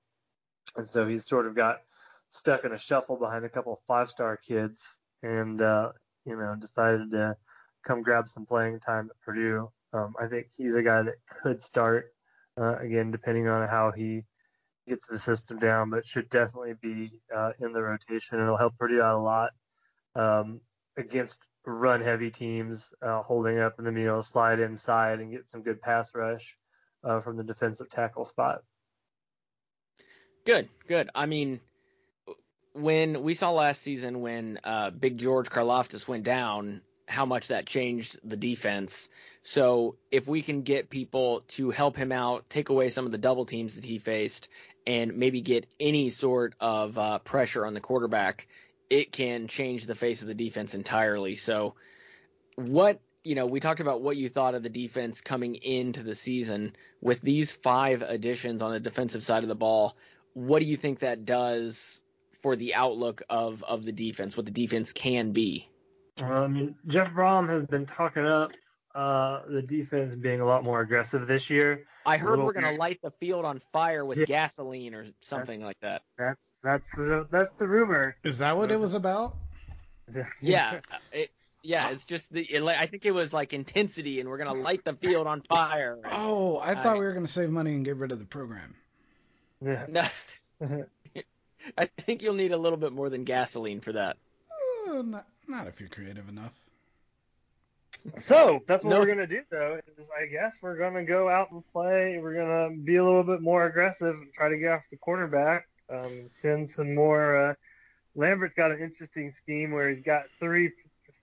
[0.78, 1.82] And so he's sort of got
[2.30, 5.92] stuck in a shuffle behind a couple of five star kids and uh,
[6.26, 7.36] you know decided to
[7.86, 9.70] come grab some playing time at Purdue.
[9.94, 12.14] Um, I think he's a guy that could start
[12.60, 14.24] uh, again, depending on how he
[14.88, 18.40] gets the system down, but should definitely be uh, in the rotation.
[18.40, 19.52] It'll help Purdue out a lot
[20.16, 20.62] um,
[20.98, 25.62] against run-heavy teams, uh, holding up and then you know slide inside and get some
[25.62, 26.58] good pass rush
[27.04, 28.62] uh, from the defensive tackle spot.
[30.46, 31.10] Good, good.
[31.14, 31.60] I mean,
[32.74, 37.66] when we saw last season when uh, Big George Karlaftis went down, how much that
[37.66, 39.10] changed the defense.
[39.42, 43.18] So if we can get people to help him out, take away some of the
[43.18, 44.48] double teams that he faced,
[44.86, 48.48] and maybe get any sort of uh, pressure on the quarterback,
[48.90, 51.36] it can change the face of the defense entirely.
[51.36, 51.76] So
[52.56, 56.16] what you know, we talked about what you thought of the defense coming into the
[56.16, 59.98] season with these five additions on the defensive side of the ball.
[60.34, 62.02] What do you think that does
[62.41, 65.67] for the outlook of of the defense, what the defense can be.
[66.21, 68.52] Well, I mean, Jeff Brohm has been talking up
[68.95, 71.86] uh, the defense being a lot more aggressive this year.
[72.06, 74.25] I heard we're going to light the field on fire with yeah.
[74.25, 76.02] gasoline or something that's, like that.
[76.17, 78.15] That's that's the, that's the rumor.
[78.23, 79.36] Is that what it was about?
[80.41, 81.30] yeah, uh, it,
[81.62, 81.89] yeah.
[81.89, 82.41] It's just the.
[82.41, 85.41] It, I think it was like intensity, and we're going to light the field on
[85.43, 85.99] fire.
[86.12, 88.25] Oh, I uh, thought we were going to save money and get rid of the
[88.25, 88.75] program.
[89.63, 89.86] Yeah.
[89.88, 90.06] No.
[91.78, 94.17] I think you'll need a little bit more than gasoline for that.
[94.88, 96.54] Uh, not, not if you're creative enough.
[98.17, 99.00] So that's what no.
[99.00, 99.80] we're gonna do, though.
[99.98, 102.17] Is I guess we're gonna go out and play.
[102.22, 105.67] We're gonna be a little bit more aggressive and try to get off the quarterback.
[105.89, 107.50] Um, send some more.
[107.50, 107.54] Uh,
[108.15, 110.72] Lambert's got an interesting scheme where he's got three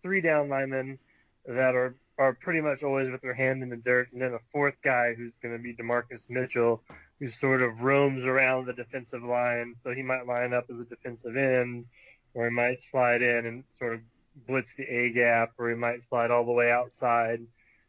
[0.03, 0.99] three down linemen
[1.47, 4.39] that are are pretty much always with their hand in the dirt, and then a
[4.53, 6.83] fourth guy who's going to be Demarcus Mitchell,
[7.21, 9.75] who sort of roams around the defensive line.
[9.83, 11.87] So he might line up as a defensive end,
[12.35, 14.01] or he might slide in and sort of
[14.47, 17.41] blitz the A gap, or he might slide all the way outside,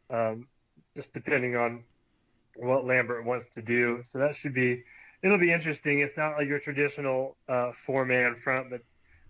[0.08, 0.48] um,
[0.96, 1.84] just depending on
[2.56, 4.02] what Lambert wants to do.
[4.10, 4.82] So that should be,
[5.22, 6.00] it'll be interesting.
[6.00, 8.80] It's not like your traditional uh, four man front, but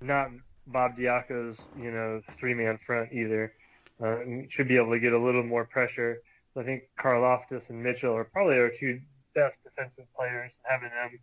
[0.01, 0.31] not
[0.67, 3.53] Bob Diaco's, you know, three man front either.
[4.01, 4.19] Uh,
[4.51, 6.23] should be able to get a little more pressure.
[6.57, 9.01] I think Karlaftis and Mitchell are probably our two
[9.39, 11.19] best defensive players, having them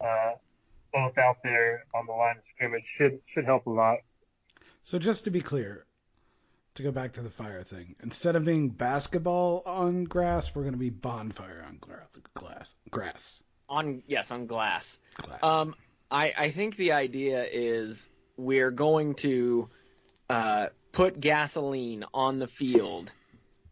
[0.00, 0.32] uh,
[0.92, 3.98] both out there on the line of scrimmage should should help a lot.
[4.84, 5.86] So just to be clear,
[6.74, 10.74] to go back to the fire thing, instead of being basketball on grass, we're going
[10.74, 11.78] to be bonfire on
[12.34, 12.74] glass.
[12.90, 13.42] Grass.
[13.68, 14.98] On yes, on glass.
[15.16, 15.40] Glass.
[15.42, 15.74] Um,
[16.10, 19.68] I I think the idea is we're going to
[20.28, 23.12] uh, put gasoline on the field,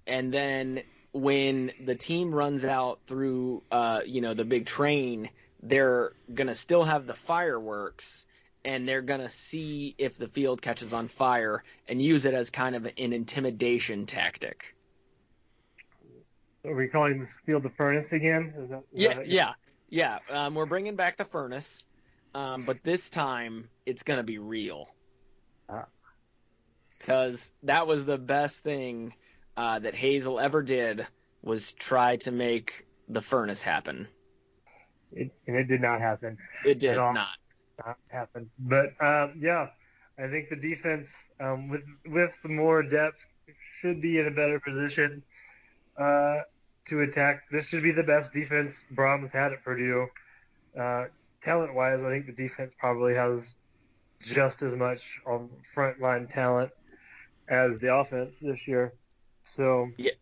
[0.07, 0.83] and then
[1.15, 5.31] when the team runs out through uh, you know the big train,
[5.63, 8.27] they're gonna still have the fireworks
[8.65, 12.51] and they're going to see if the field catches on fire and use it as
[12.51, 14.75] kind of an intimidation tactic.
[16.65, 18.55] Are we calling this field the furnace again?
[18.57, 19.53] Is that, is Yeah, that- yeah,
[19.91, 20.19] yeah.
[20.31, 21.85] Um, we're bringing back the furnace,
[22.35, 24.89] um, but this time it's going to be real.
[25.69, 25.85] Ah.
[26.99, 29.13] Because that was the best thing
[29.57, 31.07] uh, that Hazell ever did
[31.43, 34.09] was try to make the furnace happen.
[35.13, 36.39] It, and it did not happen.
[36.65, 37.15] It did not.
[37.15, 38.51] Not happen.
[38.59, 39.69] But um, yeah,
[40.19, 41.07] I think the defense
[41.41, 43.17] um, with with more depth
[43.81, 45.23] should be in a better position
[45.99, 46.39] uh,
[46.89, 47.43] to attack.
[47.51, 50.07] This should be the best defense Brohm's had at Purdue.
[50.79, 51.05] Uh,
[51.45, 53.45] talent wise, I think the defense probably has
[54.35, 56.71] just as much on front line talent
[57.49, 58.95] as the offense this year.
[59.57, 60.13] So yeah,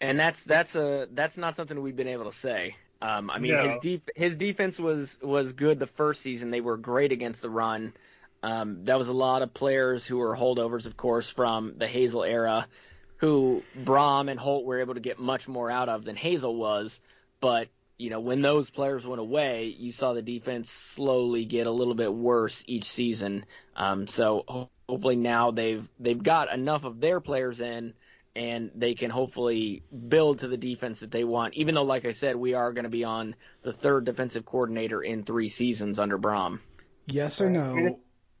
[0.00, 2.76] and that's that's a that's not something we've been able to say.
[3.02, 3.62] Um, I mean, No.
[3.64, 6.50] his deep his defense was was good the first season.
[6.50, 7.94] They were great against the run.
[8.42, 12.28] Um, that was a lot of players who were holdovers, of course, from the Hazell
[12.28, 12.68] era,
[13.16, 17.00] who Brohm and Holt were able to get much more out of than Hazell was.
[17.40, 21.70] But you know, when those players went away, you saw the defense slowly get a
[21.70, 23.46] little bit worse each season.
[23.76, 27.94] Um, so hopefully now they've they've got enough of their players in
[28.36, 31.54] and they can hopefully build to the defense that they want.
[31.54, 35.02] Even though, like I said, we are going to be on the third defensive coordinator
[35.02, 36.58] in three seasons under Brohm.
[37.06, 37.98] yes or no,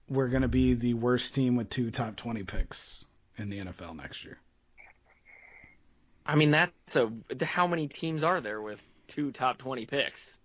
[0.08, 3.04] we're going to be the worst team with two top 20 picks
[3.36, 4.38] in the NFL next year.
[6.26, 7.10] I mean, that's a
[7.44, 10.38] how many teams are there with two top twenty picks?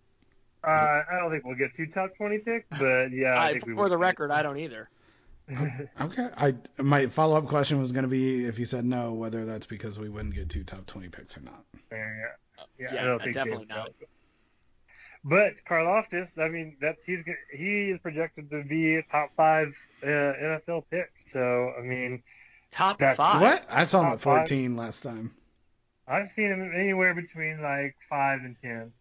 [0.62, 3.64] uh, I don't think we'll get two top twenty picks, but yeah, I I, think
[3.64, 3.90] for will.
[3.90, 4.90] the record, I don't either.
[6.02, 6.30] Okay.
[6.38, 9.66] I my follow up question was going to be if you said no, whether that's
[9.66, 11.64] because we wouldn't get two top 20 picks or not.
[11.92, 11.98] Yeah,
[12.78, 13.76] yeah, Yeah, I don't think definitely so.
[13.76, 13.90] not.
[15.24, 17.20] But Karlaftis, I mean, that's he's
[17.52, 21.12] he is projected to be a top five uh, NFL pick.
[21.34, 22.24] So I mean,
[22.72, 23.42] Top That- five.
[23.42, 23.66] What?
[23.70, 24.48] I saw him at five.
[24.48, 25.34] 14 last time.
[26.08, 28.92] I've seen him anywhere between like five and ten.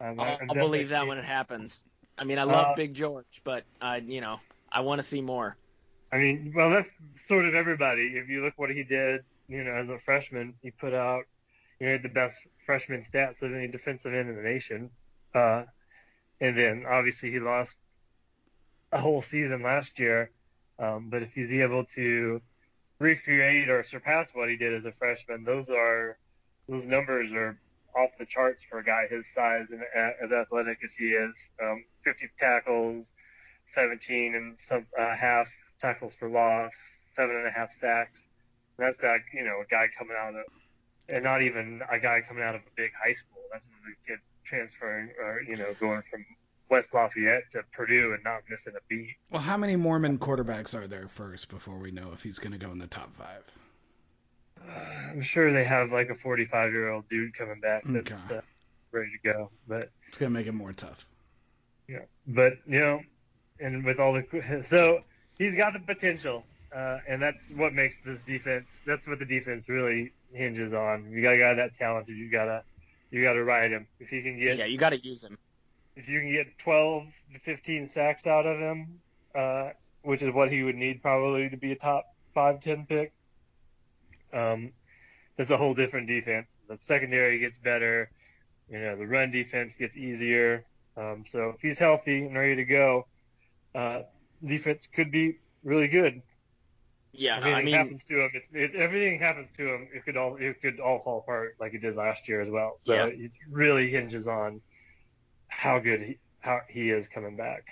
[0.00, 1.84] Um, I'll, I've I'll believe that when it happens.
[2.18, 4.40] I mean, I love Uh, Big George, but I, you know,
[4.72, 5.56] I want to see more.
[6.12, 6.88] I mean, well, that's
[7.28, 8.14] sort of everybody.
[8.16, 11.24] If you look what he did, you know, as a freshman, he put out,
[11.78, 14.90] you know, the best freshman stats of any defensive end in the nation.
[15.34, 15.64] Uh,
[16.40, 17.76] and then obviously he lost
[18.92, 20.30] a whole season last year.
[20.78, 22.40] Um, but if he's able to
[22.98, 26.18] recreate or surpass what he did as a freshman, those are
[26.68, 27.58] those numbers are
[27.96, 29.82] off the charts for a guy his size and
[30.22, 31.34] as athletic as he is.
[31.62, 33.06] Um, 50 tackles,
[33.74, 35.46] 17 and some uh, half
[35.80, 36.72] tackles for loss,
[37.16, 38.16] seven and a half sacks.
[38.78, 40.44] And that's like you know a guy coming out of,
[41.08, 43.42] and not even a guy coming out of a big high school.
[43.52, 46.24] That's a kid transferring or you know going from
[46.70, 49.14] West Lafayette to Purdue and not missing a beat.
[49.30, 52.58] Well, how many Mormon quarterbacks are there first before we know if he's going to
[52.58, 53.42] go in the top five?
[54.68, 54.72] Uh,
[55.10, 58.36] I'm sure they have like a 45 year old dude coming back that's Okay.
[58.36, 58.40] uh,
[58.92, 59.90] ready to go, but.
[60.08, 61.06] It's going to make it more tough.
[61.88, 63.00] Yeah, but you know,
[63.58, 65.00] and with all the so
[65.40, 68.66] he's got the potential, uh, and that's what makes this defense.
[68.86, 71.10] That's what the defense really hinges on.
[71.10, 72.16] You got a guy that talented.
[72.16, 72.62] You gotta
[73.10, 73.88] you gotta ride him.
[73.98, 75.38] If you can get Yeah, you got to use him.
[75.96, 79.00] if you can get 12 to 15 sacks out of him,
[79.34, 79.70] uh,
[80.02, 83.12] which is what he would need probably to be a top five ten pick.
[84.32, 84.72] Um,
[85.36, 86.46] that's a whole different defense.
[86.68, 88.10] The secondary gets better.
[88.70, 90.64] You know, the run defense gets easier.
[90.96, 93.06] Um, so if he's healthy and ready to go,
[93.74, 94.02] uh,
[94.44, 96.22] defense could be really good.
[97.12, 98.30] Yeah, I mean, happens to him.
[98.34, 99.88] It's, it, everything happens to him.
[99.92, 102.76] It could all it could all fall apart like it did last year as well.
[102.78, 103.06] So Yeah.
[103.06, 104.60] it really hinges on
[105.48, 107.64] how good he how he is coming back.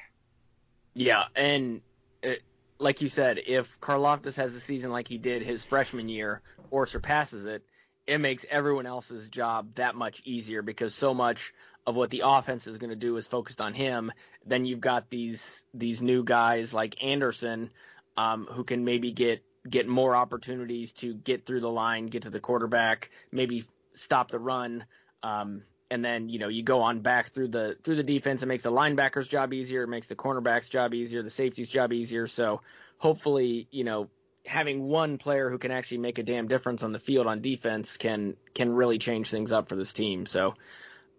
[0.94, 1.82] Yeah, and
[2.24, 2.34] uh
[2.80, 6.86] like you said, if Karlaftis has a season like he did his freshman year or
[6.86, 7.62] surpasses it,
[8.06, 11.52] it makes everyone else's job that much easier because so much
[11.88, 14.12] of what the offense is going to do is focused on him.
[14.44, 17.70] Then you've got these these new guys like Anderson,
[18.18, 22.30] um, who can maybe get get more opportunities to get through the line, get to
[22.30, 23.64] the quarterback, maybe
[23.94, 24.84] stop the run.
[25.22, 28.42] Um, and then you know you go on back through the through the defense.
[28.42, 29.84] It makes the linebackers' job easier.
[29.84, 31.22] It makes the cornerbacks' job easier.
[31.22, 32.26] The safeties' job easier.
[32.26, 32.60] So
[32.98, 34.10] hopefully you know
[34.44, 37.96] having one player who can actually make a damn difference on the field on defense
[37.96, 40.26] can can really change things up for this team.
[40.26, 40.54] So,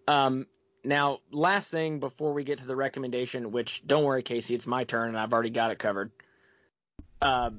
[0.06, 0.46] um,
[0.84, 4.84] now last thing before we get to the recommendation, which don't worry, Casey, it's my
[4.84, 6.10] turn and I've already got it covered.
[7.20, 7.50] Uh,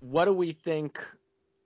[0.00, 1.00] what do we think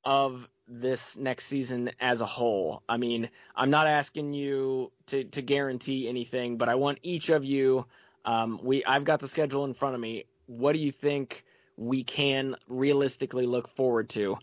[0.04, 2.82] of this next season as a whole?
[2.88, 7.44] I mean, I'm not asking you to to guarantee anything, but I want each of
[7.44, 7.86] you.
[8.24, 10.24] Um, we I've got the schedule in front of me.
[10.46, 11.44] What do you think?
[11.78, 14.36] we can realistically look forward to.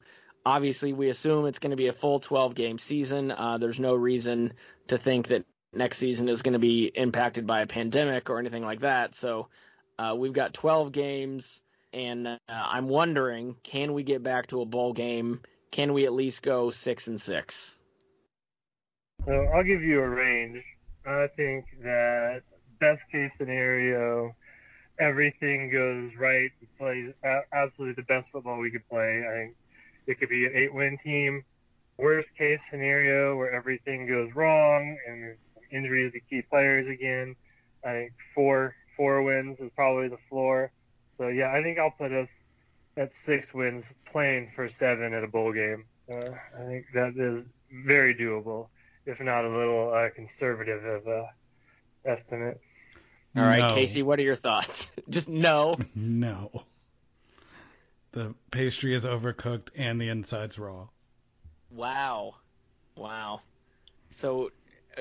[0.45, 3.31] Obviously, we assume it's going to be a full 12 game season.
[3.31, 4.53] Uh, there's no reason
[4.87, 5.45] to think that
[5.75, 9.15] next season is going to be impacted by a pandemic or anything like that.
[9.15, 9.47] So
[9.99, 11.61] uh, we've got 12 games,
[11.93, 15.41] and uh, I'm wondering, can we get back to a bowl game?
[15.71, 17.77] Can we at least go six and six?
[19.25, 20.63] So I'll give you a range.
[21.05, 22.41] I think that
[22.79, 24.35] best case scenario,
[24.99, 26.51] everything goes right.
[26.61, 27.13] We play
[27.53, 29.23] absolutely the best football we could play.
[29.27, 29.55] I think
[30.07, 31.43] it could be an eight-win team.
[31.97, 35.35] Worst case scenario where everything goes wrong and
[35.75, 37.35] injuries to key players again.
[37.83, 40.71] I think four four wins is probably the floor.
[41.17, 42.29] So yeah, I think I'll put us
[42.97, 45.85] at six wins, playing for seven at a bowl game.
[46.09, 47.43] Uh, I think that is
[47.85, 48.67] very doable,
[49.05, 51.29] if not a little uh, conservative of a
[52.05, 52.59] estimate.
[53.35, 53.73] All right, No.
[53.75, 54.89] Casey, what are your thoughts?
[55.09, 55.77] Just no.
[55.95, 56.63] No.
[58.13, 60.87] The pastry is overcooked and the inside's raw.
[61.69, 62.35] Wow.
[62.95, 63.41] Wow.
[64.09, 64.49] So, uh,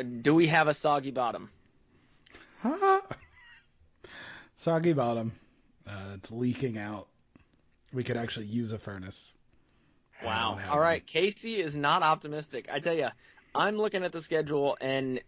[0.03, 1.51] do we have a soggy bottom?
[2.61, 3.01] Huh?
[4.57, 5.33] Soggy bottom.
[5.87, 7.09] Uh, it's leaking out.
[7.93, 9.35] We could actually use a furnace.
[10.25, 10.59] Wow.
[10.71, 11.01] All one.
[11.07, 12.69] Casey is not optimistic.
[12.73, 13.09] I tell you,
[13.55, 15.21] I'm looking at the schedule and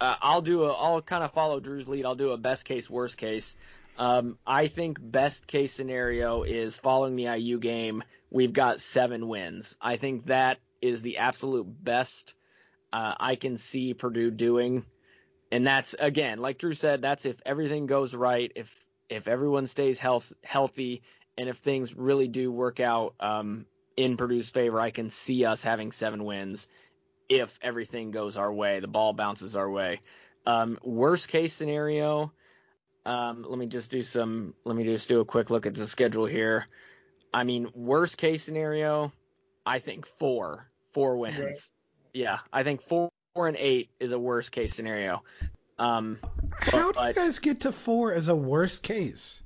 [0.00, 2.04] uh, I'll do a I'll kind of follow Drew's lead.
[2.04, 3.56] I'll do a best case, worst case.
[3.98, 8.02] Um, I think best case scenario is following the IU game.
[8.30, 9.76] We've got seven wins.
[9.80, 12.34] I think that is the absolute best
[12.92, 14.84] uh, I can see Purdue doing.
[15.50, 19.98] And that's again, like Drew said, that's if everything goes right, if if everyone stays
[19.98, 21.02] health healthy,
[21.36, 23.66] and if things really do work out um,
[23.96, 26.68] in Purdue's favor, I can see us having seven wins
[27.28, 30.00] if everything goes our way, the ball bounces our way.
[30.46, 32.32] Um, worst case scenario,
[33.06, 34.54] um, let me just do some.
[34.64, 36.66] Let me just do a quick look at the schedule here.
[37.32, 39.12] I mean, worst case scenario,
[39.64, 41.72] I think four, four wins.
[42.14, 42.20] Right.
[42.20, 45.22] Yeah, I think four, four and eight is a worst case scenario.
[45.78, 46.18] Um,
[46.60, 49.42] How do you guys get to four as a worst case?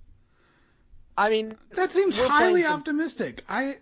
[1.17, 3.45] I mean, That seems highly some- optimistic.
[3.49, 3.77] I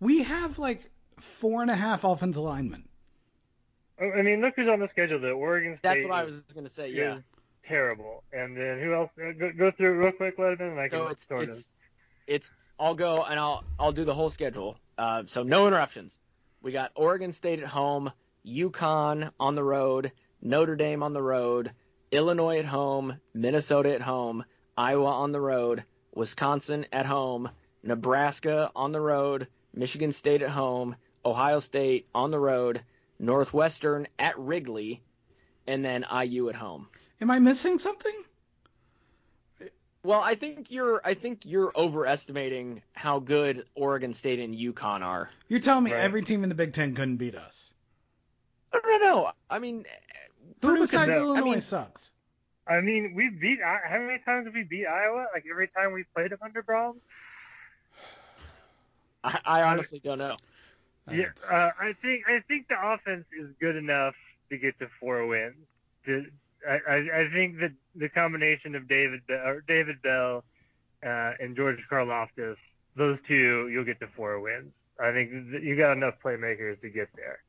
[0.00, 0.88] we have like
[1.18, 2.84] four and a half offensive linemen.
[4.00, 5.18] Oh, I mean, look who's on the schedule.
[5.20, 5.82] The Oregon State.
[5.82, 6.90] that's what I was gonna say.
[6.90, 7.18] Yeah.
[7.66, 8.22] terrible.
[8.32, 9.10] And then who else?
[9.18, 11.48] uh, Go, go through it real quick, Letterman, and I can So it's sort of.
[11.56, 11.72] it's
[12.26, 14.76] it's I'll go and I'll I'll do the whole schedule.
[14.98, 16.18] Uh, so no interruptions.
[16.64, 18.10] We got Oregon State at home,
[18.46, 21.70] UConn on the road, Notre Dame on the road,
[22.10, 25.84] Illinois at home, Minnesota at home, Iowa on the road,
[26.14, 27.50] Wisconsin at home,
[27.82, 32.80] Nebraska on the road, Michigan State at home, Ohio State on the road,
[33.18, 35.02] Northwestern at Wrigley,
[35.66, 36.88] and then IU at home.
[37.20, 38.24] Am I missing something?
[40.04, 45.30] Well, I think you're I think you're overestimating how good Oregon State and UConn are.
[45.48, 46.00] You're telling me Right.
[46.02, 47.72] every team in the Big Ten couldn't beat us?
[48.72, 49.32] No, no, no.
[49.48, 49.86] I mean,
[50.60, 52.12] Who Purdue besides could- I Illinois mean- sucks?
[52.66, 53.58] I mean, we beat.
[53.62, 55.26] How many times have we beat Iowa?
[55.34, 56.96] Like every time we played them under Brohm?
[59.22, 60.36] I, I honestly don't know.
[61.10, 64.14] Yeah, uh, I think I think the offense is good enough
[64.50, 65.56] to get to four wins.
[66.06, 66.24] To,
[66.68, 70.44] I, I, I think that the combination of David Be- or David Bell
[71.04, 72.56] uh, and George Karlaftis,
[72.96, 74.74] those two, you'll get to four wins.
[75.00, 77.40] I think that you got enough playmakers to get there.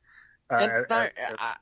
[0.50, 1.54] Uh, And at- I, at- at I,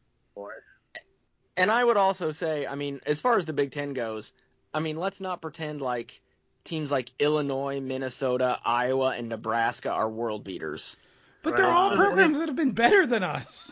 [1.57, 4.33] and I would also say, I mean, as far as the Big Ten goes,
[4.73, 6.21] I mean, let's not pretend like
[6.65, 10.97] teams like Illinois, Minnesota, Iowa, and Nebraska are world beaters.
[11.43, 13.71] but they're all programs that have been better than us.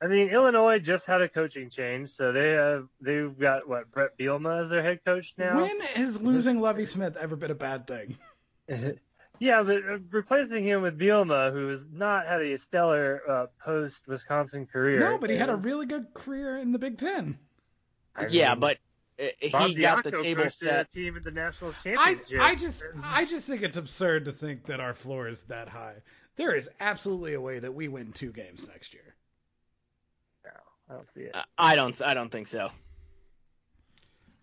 [0.00, 4.18] I mean, Illinois just had a coaching change, so they have they've got what Bret
[4.18, 5.56] Bielema as their head coach now.
[5.56, 8.18] When has losing Lovie Smith ever been a bad thing?
[9.38, 14.02] yeah, but uh, replacing him with Bielema, who has not had a stellar uh, post
[14.06, 15.00] Wisconsin career.
[15.00, 17.38] No, but he had a really good career in the Big Ten.
[18.14, 18.78] I yeah, mean, but
[19.18, 20.90] uh, Bob he got the table coached a set.
[20.90, 22.40] team at the national I, championship.
[22.40, 25.96] I just I just think it's absurd to think that our floor is that high.
[26.36, 29.15] There is absolutely a way that we win two games next year.
[30.88, 31.34] No, I don't see it.
[31.34, 32.02] Uh, I don't.
[32.02, 32.70] I don't think so.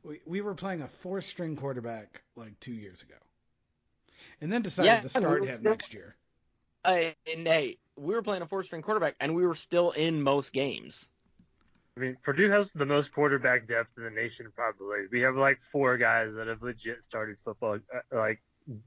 [0.03, 3.15] We we were playing a four string quarterback like two years ago.
[4.41, 6.15] And then decided Yeah, to start we him still- next year.
[6.85, 10.21] uh, and hey, we were playing a four string quarterback, and we were still in
[10.21, 11.09] most games.
[11.95, 15.01] I mean, Purdue has the most quarterback depth in the nation, probably.
[15.11, 18.41] We have like four guys that have legit started football, uh, like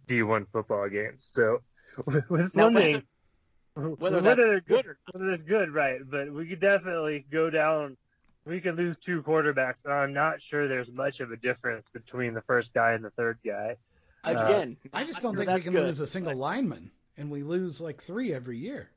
[0.08, 1.28] D1 football games.
[1.32, 1.60] So,
[2.28, 3.02] with Now, one thing,
[3.98, 6.00] whether whether, that's they're good or whether it's good, right?
[6.08, 7.98] But we could definitely go down.
[8.46, 9.84] We could lose two quarterbacks.
[9.84, 13.10] and I'm not sure there's much of a difference between the first guy and the
[13.10, 13.76] third guy.
[14.24, 15.84] Uh, Again, I just don't think we can good.
[15.84, 18.88] lose a single lineman, and we lose like three every year.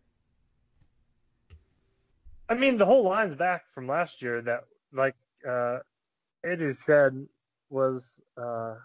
[2.48, 4.42] I mean, the whole line's back from last year.
[4.42, 4.64] That,
[4.94, 5.16] like
[5.46, 5.80] uh,
[6.46, 7.28] Edu said,
[7.70, 8.76] was uh,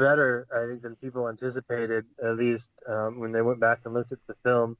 [0.00, 2.06] better, I think, than people anticipated.
[2.22, 4.76] At least um, when they went back and looked at the film.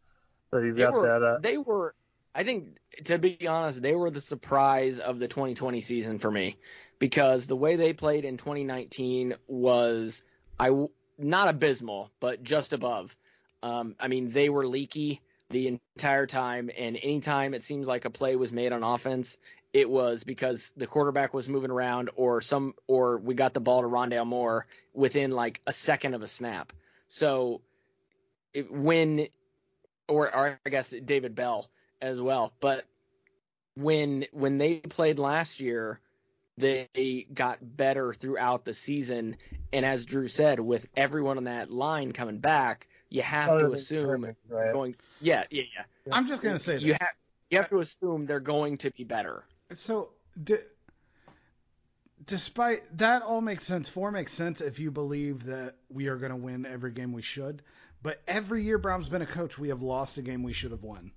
[0.51, 1.25] So you've They got were, that.
[1.25, 1.95] Uh, they were,
[2.35, 6.57] I think, to be honest, they were the surprise of the 2020 season for me
[6.99, 10.23] because the way they played in 2019 was
[10.59, 10.71] I
[11.19, 13.17] not abysmal, but just above.
[13.63, 18.11] Um, I mean, they were leaky the entire time, and anytime it seems like a
[18.11, 19.37] play was made on offense,
[19.73, 23.83] it was because the quarterback was moving around, or some, or we got the ball
[23.83, 26.73] to Rondale Moore within like a second of a snap.
[27.09, 27.61] So
[28.53, 29.29] it, when,
[30.09, 31.69] or, or I guess David Bell
[32.01, 32.85] as well, but
[33.75, 36.01] when when they played last year,
[36.59, 39.37] they got better throughout the season.
[39.73, 43.73] And as Drew said, with everyone on that line coming back, you have other to
[43.73, 44.73] assume Kermit, right?
[44.73, 44.97] going.
[45.21, 46.13] Yeah, yeah, yeah.
[46.13, 46.83] I'm just gonna say this.
[46.83, 47.15] You have
[47.51, 49.45] you have to assume they're going to be better.
[49.73, 50.11] So,
[50.43, 50.59] d-
[52.25, 53.89] despite that, all makes sense.
[53.89, 57.23] Four makes sense if you believe that we are going to win every game we
[57.23, 57.63] should.
[58.03, 60.83] But every year Brohm's been a coach, we have lost a game we should have
[60.83, 61.13] won.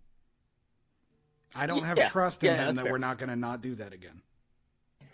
[1.56, 2.90] I don't have Yeah, trust in yeah, him that fair.
[2.90, 4.22] we're not going to not do that again.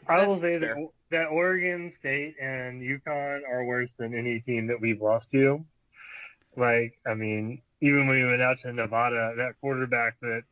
[0.07, 4.81] I will say that, that Oregon State and UConn are worse than any team that
[4.81, 5.65] we've lost to.
[6.55, 10.43] Like, I mean, even when we went out to Nevada, that quarterback that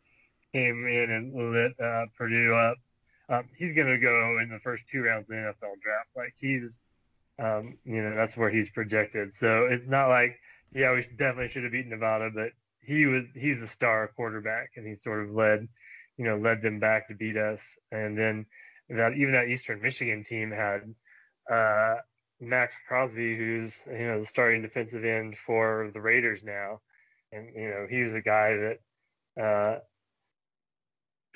[0.54, 2.78] came in and lit uh, Purdue up,
[3.30, 6.10] um, he's going to go in the first two rounds of the NFL draft.
[6.16, 6.72] Like, he's,
[7.40, 9.34] um, you know, that's where he's projected.
[9.40, 10.40] So it's not like,
[10.74, 14.88] yeah, we definitely should have beaten Nevada, but he was he's a star quarterback, and
[14.88, 15.68] he sort of led,
[16.18, 17.60] you know, led them back to beat us.
[17.92, 18.46] And then
[18.90, 20.94] that even that Eastern Michigan team had
[21.52, 21.96] uh,
[22.40, 26.80] Maxx Crosby, who's you know the starting defensive end for the Raiders now,
[27.32, 29.80] and you know he was a guy that uh,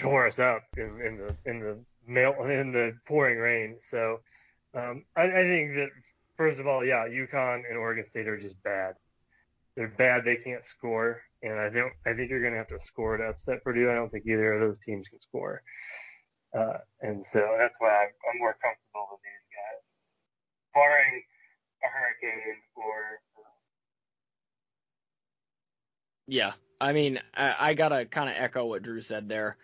[0.01, 1.77] tore us up in, in the in the
[2.07, 3.77] mail in the pouring rain.
[3.89, 4.19] So
[4.73, 5.89] um, I, I think that
[6.37, 8.95] first of all, yeah, UConn and Oregon State are just bad.
[9.75, 10.25] They're bad.
[10.25, 11.93] They can't score, and I don't.
[12.05, 13.89] I think you're going to have to score to upset Purdue.
[13.89, 15.61] I don't think either of those teams can score.
[16.57, 19.79] Uh, and so that's why I'm, I'm more comfortable with these guys,
[20.73, 21.23] barring
[21.83, 23.19] a hurricane or
[26.27, 29.57] Yeah, I mean, I, I gotta kind of echo what Drew said there.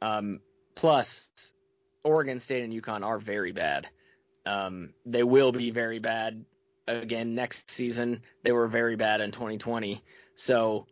[0.00, 0.40] Um,
[0.74, 1.28] plus,
[2.04, 3.88] Oregon State and UConn are very bad.
[4.46, 6.44] Um, they will be very bad
[6.86, 8.22] again next season.
[8.42, 10.02] They were very bad in 2020.
[10.36, 10.86] So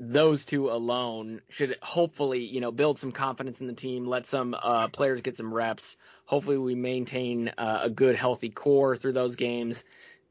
[0.00, 4.54] those two alone should hopefully, you know, build some confidence in the team, let some
[4.60, 5.96] uh, players get some reps.
[6.24, 9.84] Hopefully, we maintain uh, a good, healthy core through those games.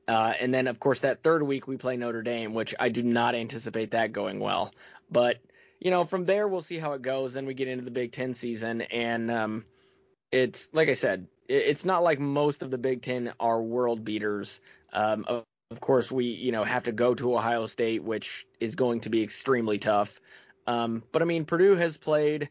[0.07, 3.03] Uh, and then, of course, that third week we play Notre Dame, which I do
[3.03, 4.73] not anticipate that going well.
[5.11, 5.37] But
[5.79, 7.33] you know, from there we'll see how it goes.
[7.33, 9.65] Then we get into the Big Ten season, and um,
[10.31, 14.03] it's like I said, it, it's not like most of the Big Ten are world
[14.03, 14.59] beaters.
[14.93, 18.75] Um, of, of course, we you know have to go to Ohio State, which is
[18.75, 20.19] going to be extremely tough.
[20.65, 22.49] Um, but I mean, Purdue has played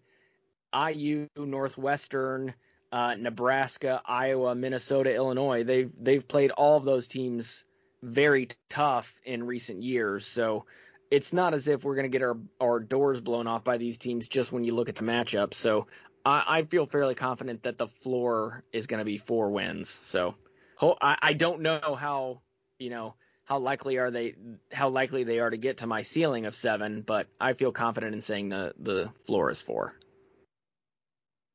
[0.75, 2.55] IU, Northwestern,
[2.93, 5.65] uh, Nebraska, Iowa, Minnesota, Illinois.
[5.65, 7.65] They've they've played all of those teams
[8.03, 10.27] very tough in recent years.
[10.27, 10.67] So
[11.11, 13.99] it's not as if we're going to get our our doors blown off by these
[13.99, 15.55] teams just when you look at the matchup.
[15.55, 15.87] So
[16.25, 19.89] I, I feel fairly confident that the floor is going to be four wins.
[19.89, 20.35] So
[20.81, 22.41] I, I don't know how
[22.79, 24.35] you know how likely are they
[24.73, 28.15] how likely they are to get to my ceiling of seven, but I feel confident
[28.15, 29.95] in saying the the floor is four.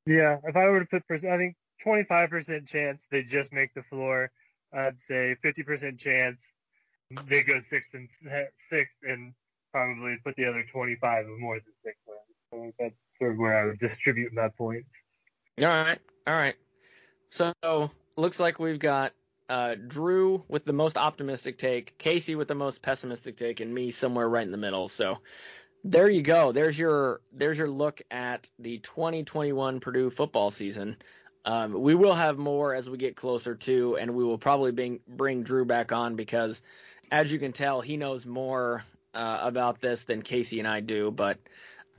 [0.05, 4.31] Yeah, if I were to put, I think 25% chance they just make the floor.
[4.73, 6.39] I'd say 50% chance
[7.27, 8.07] they go six and
[8.69, 9.33] six and
[9.71, 12.19] probably put the other 25 of more than six wins.
[12.51, 14.89] So that's sort of where I would distribute my points.
[15.59, 16.55] All right, all right.
[17.29, 17.53] So
[18.17, 19.13] looks like we've got
[19.49, 23.91] uh, Drew with the most optimistic take, Casey with the most pessimistic take, and me
[23.91, 24.87] somewhere right in the middle.
[24.87, 25.17] So
[25.83, 26.51] there you go.
[26.51, 30.97] There's your there's your look at the 2021 Purdue football season.
[31.43, 34.99] Um, we will have more as we get closer to, and we will probably bring
[35.07, 36.61] bring Drew back on because,
[37.11, 38.83] as you can tell, he knows more
[39.13, 41.37] uh, about this than Casey and I do, but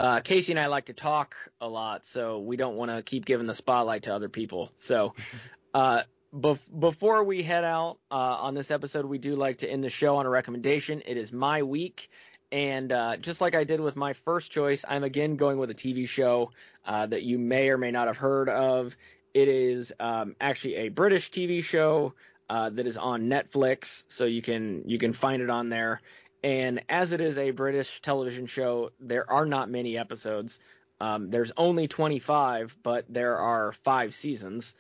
[0.01, 3.25] uh, Casey and I like to talk a lot, so we don't want to keep
[3.25, 4.73] giving the spotlight to other people.
[4.77, 5.15] So,
[5.75, 6.03] uh,
[6.35, 9.91] bef- before we head out uh, on this episode, we do like to end the
[9.91, 11.03] show on a recommendation.
[11.07, 12.11] It is my week,
[12.51, 15.75] and uh, just like I did with my first choice, I'm again going with a
[15.75, 16.51] TV show
[16.85, 18.97] uh, that you may or may not have heard of.
[19.35, 22.13] It is um, actually a British TV show
[22.51, 26.03] uh, that is on Netflix, so you can you can find it on there.
[26.43, 30.59] And as it is a British television show, there are not many episodes.
[31.01, 34.75] Um, there's only 25, but there are five seasons.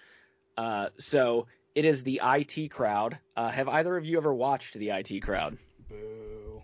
[0.56, 3.18] Uh, so it is the IT Crowd.
[3.36, 5.56] Uh, have either of you ever watched the IT Crowd?
[5.88, 6.62] Boo.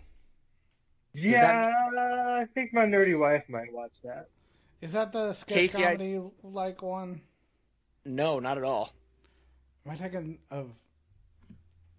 [1.13, 4.29] Yeah, I think my nerdy wife might watch that.
[4.81, 7.21] Is that the sketch Casey, I- comedy like one?
[8.05, 8.91] No, not at all.
[9.85, 10.71] Am I thinking of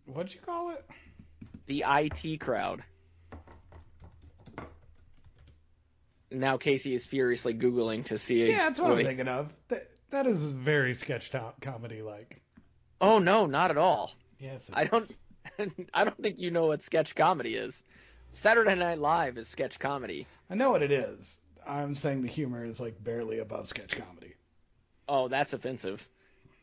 [0.07, 0.85] what'd you call it?
[1.67, 2.83] The IT Crowd.
[6.31, 8.49] Now Casey is furiously googling to see.
[8.49, 9.53] Yeah, that's what I'm he- thinking of.
[9.69, 12.41] That, that is very sketch comedy like.
[13.01, 14.13] Oh no, not at all.
[14.39, 14.69] Yes.
[14.69, 15.17] it I don't.
[15.95, 17.83] I don't think you know what sketch comedy is.
[18.31, 20.27] Saturday Night Live is sketch comedy.
[20.49, 21.41] I know what it is.
[21.67, 24.35] I'm saying the humor is like barely above sketch comedy.
[25.09, 26.09] Oh, that's offensive.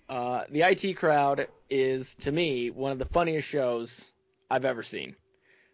[0.10, 4.12] Uh, the IT Crowd is, to me, one of the funniest shows
[4.50, 5.16] I've ever seen.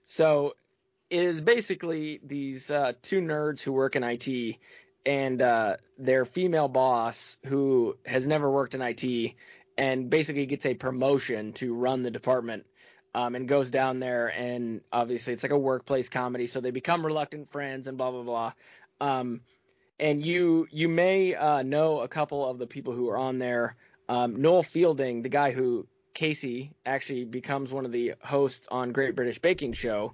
[0.07, 0.53] So,
[1.13, 4.57] is basically these uh, two nerds who work in IT
[5.05, 9.35] and uh, their female boss who has never worked in IT
[9.77, 12.65] and basically gets a promotion to run the department
[13.13, 17.05] um, and goes down there and obviously it's like a workplace comedy so they become
[17.05, 18.53] reluctant friends and blah blah blah.
[18.99, 19.41] Um,
[19.99, 23.75] and you you may uh, know a couple of the people who are on there.
[24.09, 29.15] Um, noel fielding the guy who casey actually becomes one of the hosts on great
[29.15, 30.13] british baking show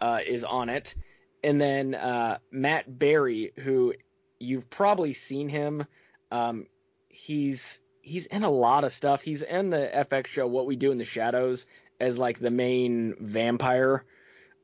[0.00, 0.94] uh, is on it.
[1.42, 3.94] And then uh, matt berry who
[4.38, 5.86] you've probably seen him
[6.30, 6.66] um,
[7.08, 9.22] he's he's in a lot of stuff.
[9.22, 11.66] He's in the fx show what we do in the shadows
[11.98, 14.04] as like the main vampire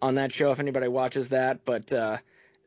[0.01, 1.64] on that show if anybody watches that.
[1.64, 2.18] But uh,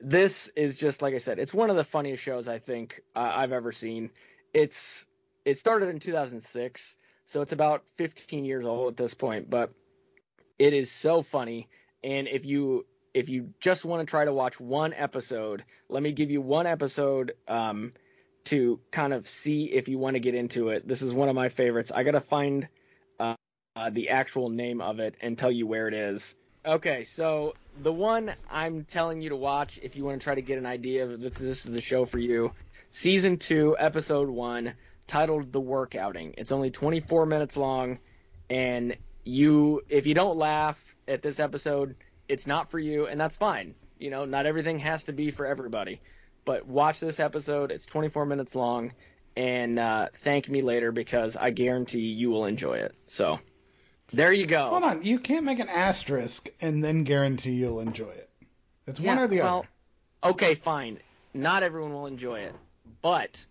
[0.02, 3.32] this is just like i said it's one of the funniest shows i think uh,
[3.36, 4.10] i've ever seen.
[4.54, 5.06] It's
[5.46, 6.96] it started in 2006
[7.26, 9.72] so it's about 15 years old at this point but
[10.58, 11.68] it is so funny
[12.04, 16.12] and if you if you just want to try to watch one episode let me
[16.12, 17.94] give you one episode um,
[18.46, 20.88] to kind of see if you want to get into it.
[20.88, 21.92] This is one of my favorites.
[21.94, 22.68] I gotta find
[23.20, 23.36] uh,
[23.76, 26.36] uh, the actual name of it and tell you where it is.
[26.66, 30.42] Okay so the one i'm telling you to watch if you want to try to
[30.42, 32.52] get an idea of if this is the show for you.
[32.92, 34.74] Season 2 episode 1
[35.08, 36.34] titled the workouting.
[36.38, 38.00] It's only 24 minutes long
[38.50, 41.96] and you if you don't laugh at this episode
[42.30, 43.76] it's not for you and that's fine.
[43.98, 46.00] You know not everything has to be for everybody.
[46.46, 47.72] But watch this episode.
[47.72, 48.94] It's 24 minutes long
[49.36, 52.96] and uh, thank me later because i guarantee you will enjoy it.
[53.08, 53.40] So
[54.14, 54.66] there you go.
[54.66, 58.30] Hold on, you can't make an asterisk and then guarantee you'll enjoy it.
[58.88, 59.66] It's one or the well,
[60.24, 60.34] other.
[60.34, 61.00] okay fine.
[61.34, 62.56] Not everyone will enjoy it
[63.02, 63.46] but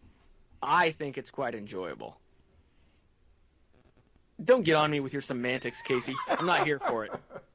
[0.63, 2.17] i think it's quite enjoyable.
[4.43, 6.15] Don't get on me with your semantics casey.
[6.29, 7.13] I'm not here for it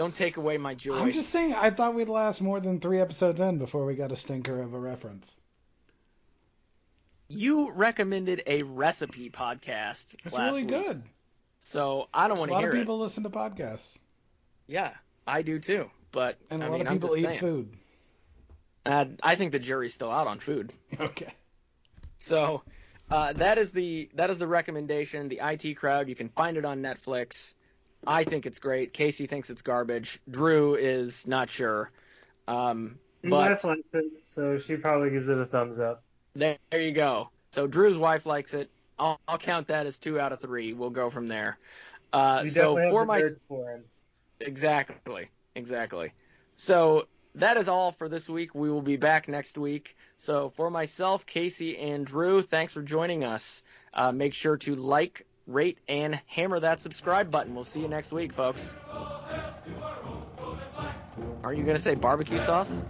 [0.00, 3.00] don't take away my joy I'm just saying, I thought we'd last more than three
[3.00, 5.36] episodes in before we got a stinker of a reference.
[7.28, 11.02] you recommended a recipe podcast It's really week, good.
[11.58, 12.70] so I don't want to hear it.
[12.70, 13.94] A lot of people listen to podcasts.
[14.66, 14.92] Yeah,
[15.26, 15.90] I do too.
[16.12, 17.38] But and a I lot mean, of people eat saying.
[17.38, 17.68] food.
[18.86, 20.72] Uh, I think the jury's still out on food.
[20.98, 21.32] Okay.
[22.18, 22.62] So
[23.10, 25.28] uh, that is the that is the recommendation.
[25.28, 26.08] The IT crowd.
[26.08, 27.52] You can find it on Netflix.
[28.06, 28.92] I think it's great.
[28.92, 30.20] Casey thinks it's garbage.
[30.30, 31.90] Drew is not sure.
[32.48, 36.02] Um, My but wife likes it, so she probably gives it a thumbs up.
[36.34, 37.28] there, there you go.
[37.52, 38.70] So Drew's wife likes it.
[38.98, 40.72] I'll, I'll count that as two out of three.
[40.72, 41.58] We'll go from there.
[42.12, 43.84] Uh, so for my for him.
[44.40, 45.28] Exactly.
[45.54, 46.12] Exactly.
[46.56, 48.54] So that is all for this week.
[48.54, 49.96] We will be back next week.
[50.18, 53.62] So for myself, Casey, and Drew, thanks for joining us.
[53.94, 57.54] Uh, make sure to like, rate, and hammer that subscribe button.
[57.54, 58.74] We'll see you next week, folks.
[61.42, 62.84] Are you going to say barbecue sauce?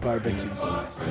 [0.00, 1.08] Barbecue sauce.